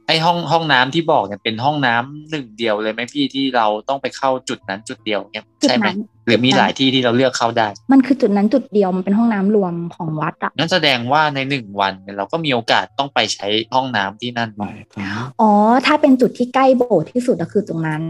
[0.07, 15.51] ไอห้องห้องน้ำที่บอกเนี่ยเป็นห้องน้ำหนึ่งเดียวเลยไหมพี่ที่เราต้องไปเข้าจุดนั้นจุดเดียวเนี่ยจุดใช่ไหมนั้น หรือมีหลายที่ที่เราเลือกเข้าได้ มันคือจุดนั้นจุดเดียวมันเป็นห้องน้ำรวมของวัดอะนั่นแสดงว่าในหนึ่งวันเนี่ยเราก็มีโอกาสต้องไปใช้ห้องน้ำที่นั่นหลายครั้งอ๋อ
[15.87, 18.03] ถ้าเป็นจุดที่ใกล้โบสถ์ที่สุดก็คือตรงนั้น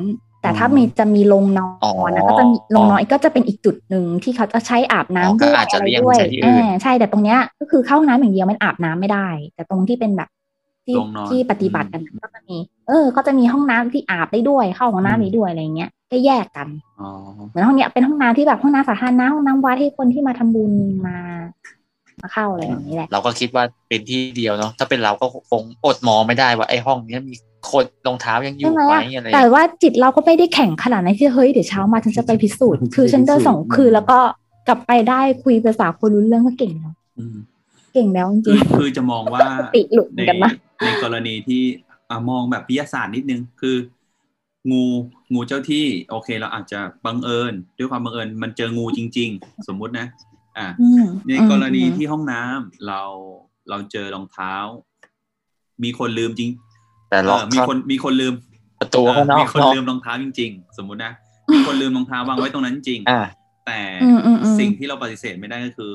[0.44, 1.68] แต่ถ้ามีจะมีโรงนอ
[2.06, 10.28] นนะก็จะมีโรงนอนอีกก็จะเป็นอีกจุดหนึ่งที่เขาจะใช้อาบน้ำก็ด้วยอาจจะอะไรเลี่ยงด้วยใช้ที่อื่นอ่าใช่แต่ตรงเนี้ยก็คือเข้าห้องน้ำอย่างเดียวมันอาบน้ำไม่ได้ แต่ตรงที่เป็นแบบ
[10.84, 12.56] ที่โรงนอนที่ปฏิบัติกันก็จะมี
[12.88, 16.68] เออ ก็จะมีห้องน้ำที่อาบได้ด้วย เข้าห้องน้ำนี้ด้วยอะไรเงี้ย ก็แยกกัน
[17.00, 17.10] อ๋อ
[17.48, 20.72] เหมือนห้องเนี้ยเป็นห้องน้ำที่แบบห้องน้ำสาธารณะห้องน้ำวัดให้คนที่มาทำบุญ
[21.06, 21.18] มา
[22.22, 27.34] มาเข้าอะไรอย่างนี้แหละ เราก็คิดว่าเป็นที่เดียวเนาะถ้าเป็นเราก็คงอดมองไม่ได้ว่าไอ้ห้องเนี้ยมี
[27.70, 34.18] คนรองเท้ายังอยู่ใช่ไหมไหมอะอะไรแต่ว่าจิตเราก็ไม่ได้แข่งขนาดนั้นที่เฮ้ยเดี๋ยวเช้ามาฉันจะไปพิสูจน์คือฉันเดินสองคืนแล้วก็
[34.68, 37.36] กลับไปได้คุยภาษาคนรู้เรื่องก็เก่งแล้วอืม
[37.94, 40.50] เก่งแล้วจคืริองคือจะมองว่าๆสติหลุดเหมืในอนกันนะ
[40.84, 41.62] ในกรณีที่
[42.10, 43.76] อะมองแบบวิทยาศาสตร์นิดนึงคือ
[44.70, 44.84] งู
[45.34, 50.06] งูเจ้าที่โอเคเราอาจจะบังเอิญ ด้วยความบังเอิญมันเจองูจริง ๆ สมมุตินะ
[50.58, 53.02] อะอืมในกรณีที่ห้องน้ำเรา
[53.68, 54.54] เราเจอรองเท้า
[55.82, 56.50] มีคนลืมจริง
[57.10, 58.34] แต่เอล็อกอมีคนมีคนลืม
[58.80, 61.12] ประตูข้างนอมีกคนเนาะลืมรองเท้าจริง ๆ สมมุตินะ
[61.52, 63.22] มีคนลืมรองเท้าวางไว้ตรงนั้นจริงอ่า
[63.66, 65.94] แต่อืมอืมอืมสิ่งที่เราปฏิเสธไม่ได้ก็คือ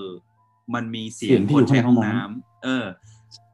[0.74, 2.84] มันมีเสีเสียยงงที่คนใช้อยู่ห้องข้างในน้ำเออ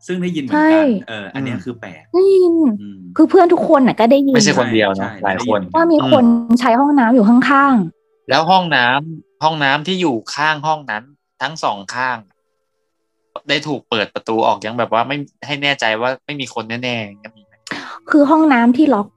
[0.07, 6.23] ซึ่งได้ยินเหมือนใช่กันเอออันเนี้ยคือแปลกได้ยินอืมคือเพื่อนทุกคนน่ะก็ได้ยินไม่ใช่คนเดียวใช่นะใช่หลายคนว่ามีคน
[6.59, 7.75] ใช้ห้องน้ำอยู่ข้าง
[8.29, 11.03] แล้วห้องน้ำห้องน้ำที่อยู่ข้างห้องนั้น
[11.41, 12.17] ทั้งสองข้าง
[13.49, 19.07] ได้ถูกเปิดประตูออกยังแบบว่าไม่ให้แน่ใจว่าไม่มีคนแน่ๆอย่างเงี้ยมีไหมๆคือห้องน้ำที่ล็อก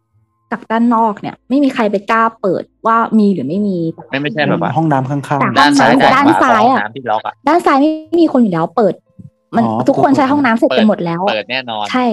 [0.52, 3.76] จากด้านนอกเนี่ย ไม่มีใครไปกล้าเปิดว่ามีหรือไม่มี
[4.10, 7.90] ไม่ไม่ใช่แบบว่าห้องน้ำข้างแต่ๆด้านซ้ายด้านขวซ้ายของห้องอะน้ำที่ล็อกอะด้านซ้ายไม่
[8.20, 8.94] มีคนอยู่แล้วเปิด
[9.56, 12.06] มันอ๋อทุกคนใช้ห้องน้ำเสร็จกันหมดแล้วเปิดแน่นอน ใช่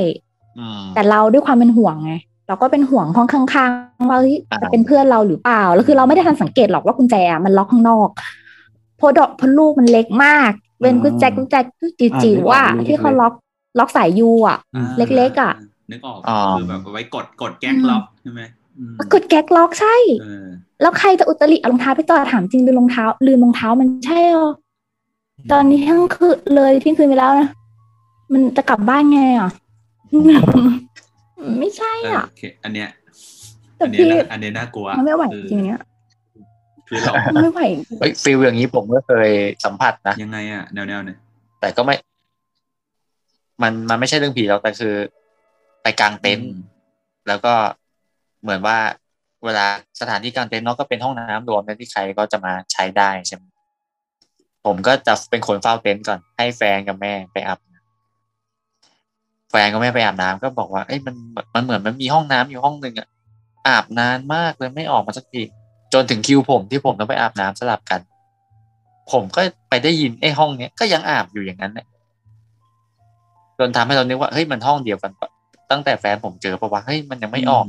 [0.60, 2.14] อืมแต่เราด้วยความเป็นห่วงไง
[2.48, 7.16] เราก็เป็นห่วงห้องข้างๆว่าเฮ้ยอ่าจะเป็นเพื่อนเราหรือเปล่าแล้วคือเราไม่ได้ทันสังเกตหรอกว่ากุญแจ
[7.46, 8.10] มันล็อกข้างนอก
[8.98, 11.56] เพราะดอกเพราะลูกมันเล็กมากเป็นกุญแจกุญแจ
[12.00, 13.34] จิ๋วๆว่าที่เขาล็อก
[13.80, 15.54] ล็อกสายยูอะอ่าเล็กๆอะ
[15.92, 18.42] นึกออกอ๋อคือแบบเอาไว้กดกดแก๊กล็อกใช่ไหม
[18.78, 20.46] อืมกดแก๊กล็อกใช่เออ
[20.82, 24.50] แล้วใครจะอุตริเอารองเท้าไปจอดถามจริงลืมรองเท้าลืมรองเท้ามันใช่เหรอ
[25.52, 27.50] ตอนนี้เที่ยงคืนเลยเที่ยงคืนไปแล้วนะ
[28.34, 29.52] มันจะกลับบ้านไงอะ
[31.60, 32.90] ไม่ใช่เอออะ โอเค อันเนี้ย
[33.78, 35.82] แต่อันเนี้ยพี่น่าอันเนี้ยน่ากลัวมันไม่ไหวคือจริงๆเนี้ย
[36.88, 37.62] คือเรามันไม่ไหว
[38.00, 39.30] เฮ้ยฟีลอย่างนี้ผมก็เคย
[39.66, 41.18] สัมผัสนะ ยังไงอะแนวแนวเนี่ย
[41.60, 41.96] แต่ก็ไม่
[43.62, 44.96] มันมันไม่ใช่เรื่องผีหรอกแต่คือ
[45.84, 46.60] ไปกางเต็นท์อืม
[47.28, 47.54] แล้วก็
[48.42, 48.78] เหมือนว่า
[49.46, 49.66] เวลา
[50.02, 53.44] สถานที่กางเต็นท์เนาะก็เป็นห้องน้ำรวมนะที่ใครก็จะมาใช้ได้ใช่ไหม
[54.66, 61.16] ผมก็จะเป็นคนเฝ้าเต็นท์ก่อน ให้แฟนกับแม่ไปอาบน้ำแฟนกับแม่ไปอาบน้ำก็บอกว่า เอ้ยมัน
[61.56, 63.08] มันเหมือนมันมีห้องน้ำอยู่ห้องหนึ่งอะ
[63.68, 65.42] อาบนานมากเลยไม่ออกมาสักที
[65.94, 68.00] จนถึงคิวผมที่ผมต้องไปอาบน้ำสลับกัน
[69.12, 71.88] ผมก็ไปได้ยินไอ้ห้องเนี้ยก็ยังอาบอยู่อย่างนั้นเนี่ย
[73.60, 75.30] จนทำให้เรานึกว่าเฮ้ยมันห้องเดียวกันปะ
[75.72, 77.66] ตั้งแต่แฟนผมเจอปะว่าเฮ้ยมันยังไม่ออก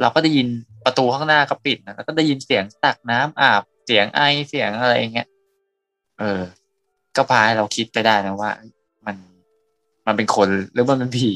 [0.00, 0.46] เราก็ได้ยิน
[0.84, 5.28] ประตูข้างหน้าก็ปิดนะแล้วก็ได้ยินเสียงตักน้ำอาบเสียงไอเสียงอะไรอย่างเงี้ย
[6.20, 6.40] เออ
[7.16, 8.50] ก็พาให้เราคิดไปได้นะว่า
[9.06, 9.16] มัน
[10.06, 11.30] มันเป็นคนหรือมันเป็นผี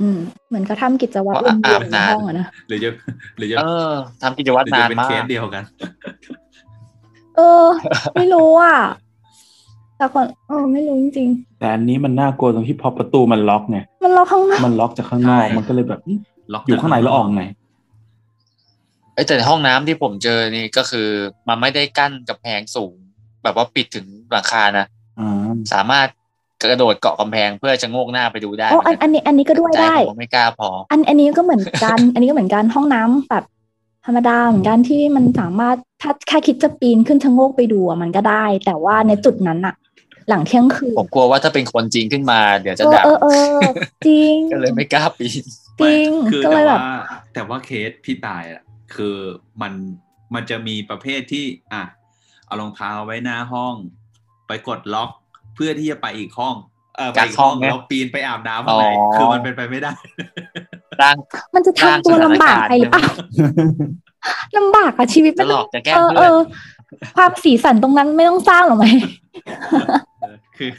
[0.00, 2.90] อืมเหมือนเขาทำกิจวัตรว่าวนๆอาบในน้ำห้องอะนะหรือจะ
[3.38, 3.90] หรือจะเออ
[4.22, 5.64] ทำกิจวัตหรรือนาจะนเป็นมาเคกสเดียวกัน
[7.36, 7.64] เออ
[8.14, 8.76] ไม่รู้อะ
[9.96, 16.18] แต่คนเออไม่รู้จริงแต่อันนี้มันน่ากลัวตรงที่พอประตูมันล็อกไงๆมันล็อกข้างนอกมันล็อกจากข้างนอกใช่มันก็เลยแบบอื้อ
[16.52, 17.42] ล็อกอยู่ข้างในแล้วออกไง
[19.14, 21.08] เอ้ยแต่ในห้องน้ำที่ผมเจอนี่ก็คือ
[21.48, 22.96] มันไม่ได้กั้นกับแพงสูง
[23.42, 24.86] แบบว่าปิดถึงหลังคานะ
[25.18, 26.08] อ่าสามารถ
[26.62, 33.44] กระโดดเกาะกำแพงเพื่อจะโงกหน้าไปดูได้อ๋ออันอันนี้ อันนี้ก็ด้วยใจได้ผมก็ไม่กล้าพอ อันอันนี้ก็เหมือนกัน อันนี้ก็เหมือนกันห้องน้ำแบบ
[34.06, 39.74] ธรรมดาเหมือนกันที่มันสามารถถ้าแค่คิดจะปีนขึ้นชะโงกไปดูอะมันก็ได้ แต่ว่าในจุดนั้นอะ
[40.28, 43.58] หลังเที่ยงคืนผมกลัวว่าถ้าเป็นคนจริงขึ้นมา เดี๋ยวจะเออด่าเออเออ
[44.06, 45.44] จริงก็เลยไม่กล้าปีน
[45.80, 46.94] จริงไม่คือก็แต่เลยแบบว่า
[47.34, 48.62] แต่ว่าเคสพี่ตายอะ
[48.94, 49.16] คือ
[49.62, 49.72] มัน
[50.34, 51.82] มันจะมีประเภทที่อะ
[52.52, 53.74] เอารองเท้าไว้หน้าห้อง
[54.48, 55.10] ไปกดล็อก
[55.54, 56.54] เพื่อที่จะไปอีกห้อง
[56.96, 59.92] เออไปอีกห้องจากห้องไงแล้วปีนไปอาบน้ำข้างในอ๋อคือมันเป็นไปไม่ได้
[61.00, 61.16] ร่าง
[61.54, 63.04] มันจะทำตัวลำบากไปหรือเปล่า
[64.56, 66.36] ลำบากอะชีวิตจะหลอกจะแกล้งเออเพื่เออนอ
[67.16, 68.86] ความสีสันตรงนั้นไม่ต้องสร้างหรอกไหม
[70.20, 70.70] เออคือ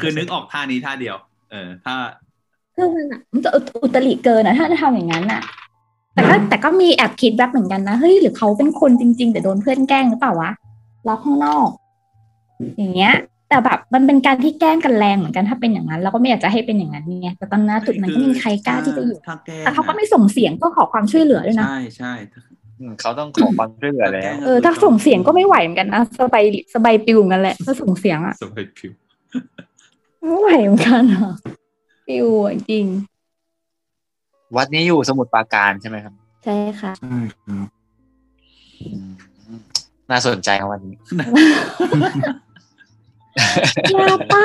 [0.00, 1.16] คือนึกออกท่านี้ท่าเดียว
[1.50, 1.94] เออถ้า
[2.76, 3.50] คือมันอะมันจะ
[3.82, 5.42] อุตริเกินอะถ้าจะทำอย่างนั้นอะ
[6.14, 10.50] แต่ก็แต่ก็มีแอบคิดแบบเหมือนกันนะเฮ้ยหรือเขาเป็นคนจริง ๆ แต่โดนเพื่อนแกล้งหรือเปล่าวะ
[11.08, 11.68] ล็อกข้างนอก
[12.78, 13.14] อย่างเงี้ย
[13.48, 22.12] แต่แบบมันเป็นการที่แกล้งกันแรงเหมือนกันถ้าเป็นอย่างนั้นเราก็ไม่อยากจะให้เป็นอย่างนั้นไงแต่ตอนนั้นจุดนั้นก็ไม่มีใครกล้าที่จะอยู่ถ้าแกล้งแต่เขาก็ไม่ส่งเสียงก็ขอความช่วยเหลือด้วยนะใช่ใช่
[22.80, 26.44] อืมเขาต้องขอความช่วยเหลือแล้วเออถ้าส่งเสียงก็ไม่ไหวเหมือนกันนะสบาย
[26.74, 28.92] สบายปิวเหมือนกันแหละถ้าส่งเสียงอะสบายผิว
[30.20, 31.34] ไม่ไหวเหมือนกันอะ
[32.06, 32.86] ปิวอะจริง
[34.56, 37.66] วัดนี้อยู่สมุทรปราการใช่ไหมครับ ใช่ค่ะใช่ครับ
[38.90, 39.10] อืม
[40.10, 40.96] น่าสนใจครับวันนี้
[43.90, 44.36] อย่าไป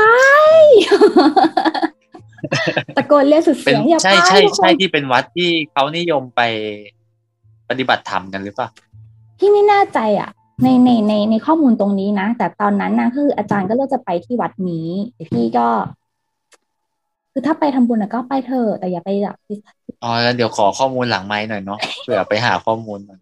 [2.97, 6.41] ตะโกนเรียกสุดเป็นเสียงอย่าไปใช่ใช่ทุกคนใช่ที่เป็นวัดที่เขานิยมไป
[7.69, 8.67] ปฏิบัติธรรมกันหรือเปล่า
[9.39, 10.29] พี่ไม่แน่ใจอะ
[10.63, 15.67] ในในในในข้อมูลตรงนี้นะ แต่ตอนนั้นนะคืออาจารย์ก็เลือกจะไปที่วัดนี้แต่พี่ก็
[17.31, 19.35] คือถ้าไปทำบุญอะก็ไปเถอะแต่อย่าไปแบบ
[20.03, 23.19] อ๋อแล้วเดี๋ยวขอข้อมูลหลังไม้หน่อยเนาะเผื่อไปหาข้อมูลหน่อย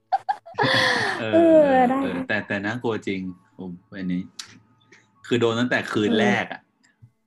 [1.19, 3.19] เอเอออได้เออแต่แต่น่ากลัวจริง
[3.57, 4.21] ผมอันนี้
[5.25, 6.61] คือโดนตั้งแต่คืนแรกอะ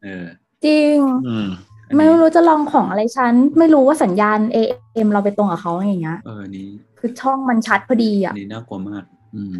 [0.04, 0.24] เออ
[0.66, 0.96] จริง
[1.26, 1.48] อืม
[1.88, 6.68] อันนี้ไม่รู้จะลองของอะไรฉัน ไม่รู้ว่าสัญญาณ AM เราไปตรงกับเขาอย่างเงี้ยเออนี้
[6.98, 9.04] คือช่องมันชัดพอดีอะอันนี้น่ากลัวมาก
[9.34, 9.54] อืม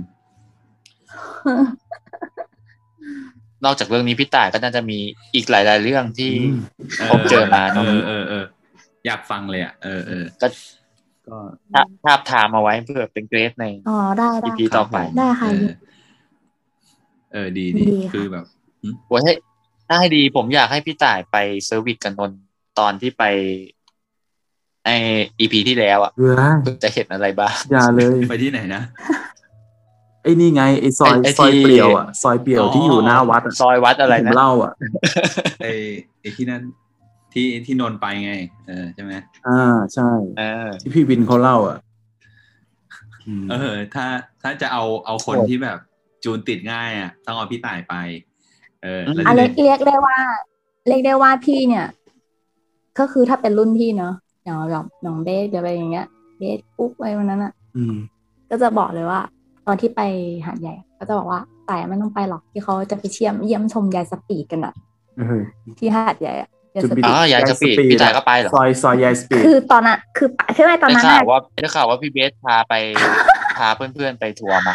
[3.65, 4.99] นอกจากเรื่องนี้พี่ต่ายก็น่าจะมี
[5.35, 6.59] อีกหลาย ๆ เรื่องที่อืม
[7.13, 8.45] ผมเจอมาเนเออะอเออเออ
[9.07, 10.47] อยากฟังเลยอะเออเออก็
[11.29, 11.37] ก็
[11.75, 15.67] ทาภาพทามเอาไว้เพื่อเป็นเกรดในอ๋อได้ได้ EP ต่อไปได้ค่ะเออ
[17.33, 18.45] เออดีดีดีค่ะคือแบบ
[19.09, 19.33] โอ้ยให้
[19.89, 22.41] ถ้าให้ดีผมอยากให้พี่ต่ายไปเซอร์วิสกันนนท์
[22.79, 23.25] ตอนที่ไป
[24.85, 24.91] ไอ
[25.39, 26.35] อีพีที่แล้วอะเรือ
[26.83, 28.83] จะเห็นอะไรบ้างอย่าเลยไปที่ไหนนะ
[30.23, 34.73] ไอ้นี่ไงไอ้ซอยไอ้ซอยที่เปลี่ยวอะซอยเปลี่ยวอ๋อที่อยู่หน้าวัดอะซอยวัดอะไรผมนะเล่าอะ
[35.63, 35.73] ไอ้
[36.21, 36.63] ไอ้ที่นั่น
[37.37, 38.33] ที่ที่นนท์ไปไง
[38.67, 39.13] เออใช่ไหม
[39.47, 40.09] อ่าใช่
[40.39, 41.79] เออที่พี่วินเขาเล่าอะ
[43.27, 44.07] อืมเออ ถ้า
[44.43, 45.79] ถ้าจะเอาเอาคนโอ้ที่แบบ
[46.25, 47.95] จูนติดง่ายอะต้องเอาพี่ต่ายไป
[48.83, 50.17] เออแล้วอะทีเรียนี้กเรียกได้ว่า
[50.89, 51.87] เรียกได้ว่าพี่เนี่ย
[52.99, 54.15] ก็คือถ้าเป็นรุ่นพี่เนาะ
[54.45, 56.07] อย่างแบบน้องเบสเดี๋ยวอะไรอย่างเงี้ย
[56.39, 57.95] เบสปุ๊บอะไรวันนั้นอะอืม
[58.51, 59.21] ก็จะบอกเลยว่า
[59.67, 60.01] ตอนที่ไป
[60.47, 64.75] หาดใหญ่ ก็จะบอกว่าแต่ไม่ต้องไปหรอกที่เขาจะไปเชี่ยมเยี่ยมชมยายสปีดกันอะ
[65.19, 65.43] เออ
[65.79, 72.75] ที่หาดใหญ่อะยาย จุดสบิปีดอ๋อ ยายสปีดพี่ต่ายก็ไปเหรอ ซอยซอยยายสปีดคือตอนนั้นคือปะใช่ไหมตอนได้นั้นข่าวอะว่าได้ข่าวว่าพี่เบสพาไป
[73.59, 74.75] พาเพื่อนๆไปทัวร์มา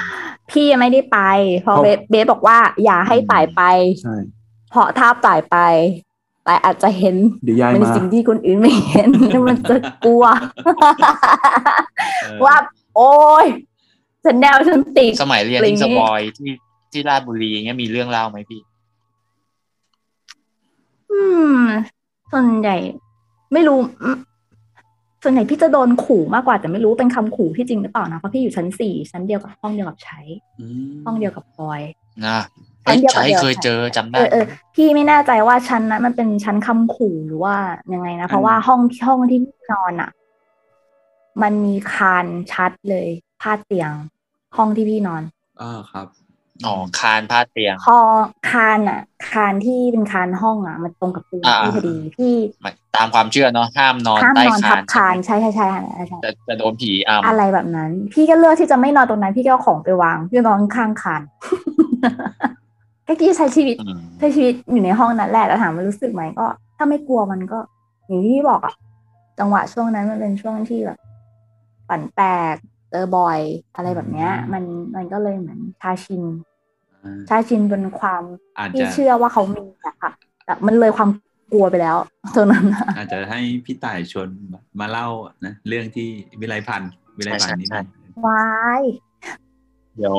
[0.51, 1.19] พี่ยังไม่ได้ไป
[1.61, 3.61] เพราะเบสเบสบอกว่าอย่าให้ต่ายไป
[4.03, 4.15] ใช่
[4.71, 5.57] เพราะถ้าต่ายไป
[6.47, 10.23] ต่ายอาจจะเห็นเดี๋ยวยายในมาสิ่งที่คนอื่นไม่เห็นแล้วมันจะกลัว
[12.23, 12.55] เออว่า
[12.95, 13.45] โอ้ย
[14.25, 16.51] ฉันแนวฉันติดสมัยเรียนอะไรอที่ย่างสงี้ปอยที่
[16.91, 18.61] ที่ราชบุรีเงี้ยมีเรื่องเล่าไหมพี่
[21.11, 21.21] อื
[21.57, 21.61] ม
[22.31, 22.75] ส่วนใหญ่
[23.53, 24.17] ไม่รู้อืม
[25.23, 30.19] ส่วนใหญ่พี่จะโดนขู่มากกว่าแต่ไม่รู้เป็นคำขู่ที่จริงหรือเปล่านะเพราะพี่อยู่ชั้นสี่ชั้นเดียวกับห้องเดียวกับใช้
[30.59, 31.81] อืมห้องเดียวกับพลอย
[32.25, 32.39] นะ
[32.83, 34.45] เอ้ยอันเดียวกับใช้เดียวเคยค่ะเจอจำเอได้อเออ
[34.75, 37.55] พี่ไม่แน่ใจว่าชั้นนั้นมันเป็นชั้นคำขู่หรือว่า
[37.93, 40.09] ยังไงนะเพราะว่าห้องห้องที่พี่นอนอะ
[41.41, 43.07] มันมีคานชัดเลย
[43.41, 43.91] พาดเตียง
[44.57, 45.23] ห้องที่พี่นอน
[45.61, 46.07] อ่าครับ
[46.65, 47.97] อ๋อคานพาดเตียง พอ
[48.49, 49.01] คานอะ
[49.31, 52.35] คานที่เป็นคานห้องอะ มันตรงกับเตียงอ่าพี่พอดีพี่
[52.95, 61.21] ตามความเชื่อเนาะห้ามนอนห้ามใต้นอนคาทับนคานใช่ใช่ใช่ใช่ใช่จะจะโดนผีอำอะไรแบบนั้น พี่ก็เลือกที่จะไม่นอนตรงนั้นพี่ก็เอาของไปวางพี่ก็นอนข้างคาน
[63.07, 66.45] ก็กี้ใช้ชีวิตอืมใช้ชีวิตอยู่ในห้องนั้นแหละแล้วถามว่ารู้สึกไหมก็
[66.77, 67.59] ถ้าไม่กลัวมันก็
[68.07, 68.73] อย่างที่พี่บอกอะ
[69.39, 70.97] จังหวะช่วงนั้นมันเป็นช่วงที่แบบ
[71.89, 72.21] ปั่นแต
[72.53, 72.55] ก
[72.89, 73.39] เจอบ่อย
[73.75, 74.63] อะไรแบบเนี้ย มัน
[74.95, 76.21] มันก็เลยเหมือนชาชิน
[77.03, 78.23] อ่าชาชินบนความ
[78.57, 80.11] อาจที่จะเชื่อว่าเขามีอะค่ะ
[80.45, 81.09] แต่มันเลยความ
[81.51, 81.97] กลัวไปแล้ว
[82.35, 84.27] ตรงนั้นอะอาจจะให้พี่ต่ายชวน
[84.79, 85.07] มาเล่า
[85.45, 86.07] นะเรื่องที่
[86.39, 87.87] วิไลพันธ์วิไลพันธ์นิดนึง
[88.27, 88.45] วา
[88.81, 88.83] ย
[89.97, 90.17] เดี๋ยว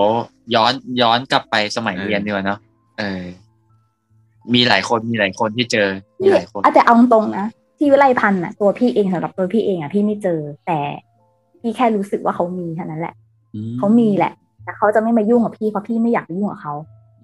[0.54, 2.58] ย้อนย้อนกลับไปสมัยเออเรียนดีกว่าเนาะ
[2.98, 3.22] เออ
[4.54, 5.88] มีหลายคนมีหลายคนที่เจอ
[6.22, 7.46] มีหลายคนอาจจะเอาตรงๆนะ
[7.78, 10.78] ที่วิไลพันธ์อะตัวพี่เองสำหรับตัวพี่เองอะพี่ไม่เจอ แต่
[11.60, 13.14] พี่แค่รู้สึกว่าเขามีเท่านั้นแหละ
[13.54, 14.32] อืเขามีแหละ
[14.64, 16.74] แต่เขาจะไม่มายุ่งกับพี่เพราะพี่ไม่อยากไปยุ่งกับเขา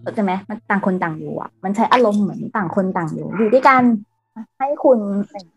[0.03, 3.83] เข้าใจไหมมันต่างคนต่างอยู่อะ มันใช้อารมณ์เหมือนต่างคนต่างอยู่ อยู่ด้วยกัน
[4.59, 4.99] ให้คุณ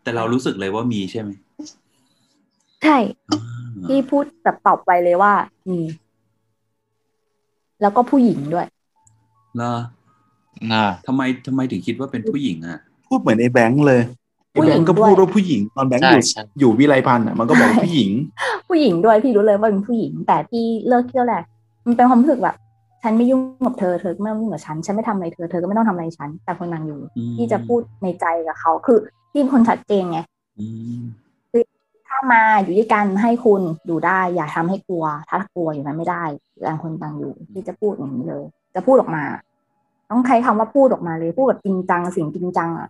[0.04, 1.30] แต่เรารู้สึกเลยว่ามีใช่ไหม
[2.82, 2.96] ใช่
[3.30, 3.40] อ่า
[3.88, 5.32] พี่พูดแบบตอบไปเลยว่า
[5.70, 5.80] มี
[7.80, 8.66] แล้วก็ผู้หญิงด้วย
[9.56, 9.74] เหรอ
[10.72, 12.78] น่าทำไมทำไมถึงคิดว่าเป็นผู้หญิงอะ
[13.08, 14.00] พูดเหมือนไอ้แบงค์เลย
[14.50, 18.10] ไอ้ผู้หแบญิงงค์ก็ด้วยพูดว่าผู้หญิงตอนแบงค์ใช่อยู่ใช่อยู่วิไลพันธ์อะมันก็บอกว่าผู้หญิง
[18.68, 21.42] ผู้หญิงด้วยพี่รู้เลยว่าเป็นผู้หญิง แต่พี่เลิกเที่ยวแหละ
[21.86, 22.56] มันเป็นความรู้สึกแบบ
[23.02, 28.98] ฉันไม่ยุ่งกับเธอเธอก็ไม่ต้องยุ่งกับฉัน ฉันไม่ทำอะไรเธอเธอก็ไม่ต้องทำอะไรฉัน แต่คนนางอยู่อืมพี่จะพูดในใจกับเขาคือ
[29.32, 30.18] พี่เป็นคนชัดเจนไง
[30.60, 30.66] อื
[31.00, 31.02] ม
[32.08, 36.24] ถ้ามาอยู่ด้วยกันให้คุณดูได้ อย่าทำให้กลัว ถ้ากลัวอยู่นั้นไม่ได้
[36.66, 39.24] ต่างคนต่างอยู่ ที่จะพูดอย่างนี้เลย จะพูดออกมา
[40.10, 42.88] ต้องใช้คำว่าพูดออกมาเลยพูดแบบจริงจังสิ่งจริงจังอะ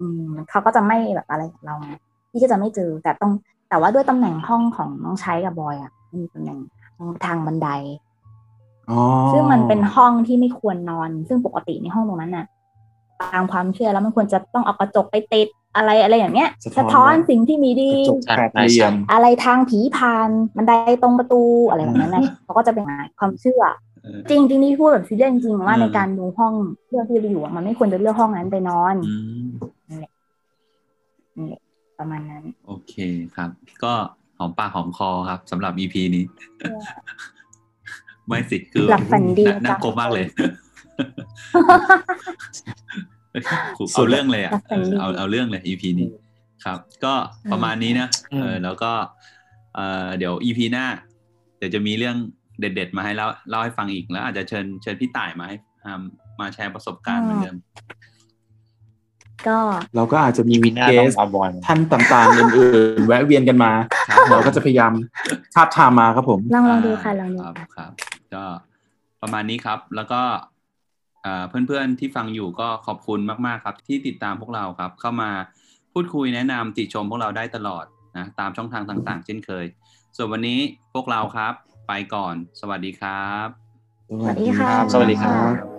[0.00, 1.90] อืมเขาก็จะไม่แบบอะไรกับเราไง
[2.30, 3.32] พี่ก็จะไม่เจอแต่ต้อง
[3.68, 6.58] แต่ว่าด้วยตำแหน่งห้องของน้องใช้กับบอยอะมันมีตำแหน่ง
[7.26, 8.05] ทางบันไดอ๋อ
[9.32, 12.46] ซึ่งมันเป็นห้องที่ไม่ควรนอน ซึ่งปกติในห้องตรงนั้นน่ะ
[13.22, 20.72] ตามความเชื่อแล้วมันควรจะต้องเอากระจกไปติดอะไรอะไรอย่างเงี้ย สะท้อนสิ่งที่มีดีกระจกแปดเหลี่ยมอะไรทางผีพานบันได
[21.02, 22.84] ตรงประตูอะไรแบบนั้นนะเขาก็จะเป็น
[23.18, 23.62] ความเชื่อ
[24.02, 26.54] เออจริงจริงนี่พูดแบบซีเรียสจริงๆว่าอืมในการดูห้อง
[26.88, 29.14] เลือกที่เราอยู่อะมันไม่ควรจะเลือกห้องนั้นไปนอนอื
[29.44, 30.04] ม
[31.38, 31.58] นี่
[31.98, 32.94] ประมาณนั้น โอเค
[33.36, 33.50] ครับ
[33.84, 33.92] ก็
[34.38, 36.24] หอมปากหอมคอครับสำหรับ EP นี้
[38.28, 40.26] ไม่สิคือหลับฝันดีาน่าจ้ะกลัวมากเลย
[43.78, 46.08] สุเอาดๆเรื่องเลยอะหลับฝันดีเอาเอาเรื่องเลย EP นี้
[46.64, 47.14] ครับ ก็
[47.52, 48.92] ประมาณนี้นะอืมเออแล้วก็
[49.74, 50.86] เออเดี๋ยว EP หน้า
[51.58, 52.16] เดี๋ยวจะมีเรื่อง
[52.60, 56.02] เด็ด ๆ มาให้เล่าเล่าให้ฟังอีกแล้ว อาจจะเชิญเชิญพี่ต่ายมาให้อ่า
[56.40, 57.56] มาแชร์ประสบการณ์เหมือนเดิม
[59.48, 59.58] ก็
[59.96, 63.72] เราก็อาจจะมีมีหน้าเกต้องสเอาบอลท่านต่างๆอื่นๆแวะเวียนกันมา
[64.08, 64.92] ครับเราก็จะพยายาม
[65.54, 67.90] ทาบทามมาครับผม ลองลองดูค่ะลองดูครับค่ะครับ
[68.34, 68.44] ก็
[69.22, 70.22] ประมาณนี้ครับ แล้วก็
[71.22, 75.30] เอ่อเพื่อนๆที่ฟังอยู่ก็ขอบคุณมากๆครับ ที่ติดตามพวกเราครับ เข้ามา
[75.92, 77.84] พูดคุยแนะนำติชมพวกเราได้ตลอด
[78.16, 79.66] นะตามช่องทางต่างๆ เช่นเคย
[80.16, 80.58] ส่วนวันนี้
[80.94, 81.54] พวกเราครับ
[81.88, 83.48] ไปก่อน สวัสดีครับ
[84.22, 85.75] สวัสดีค่ะสวัสดีครับ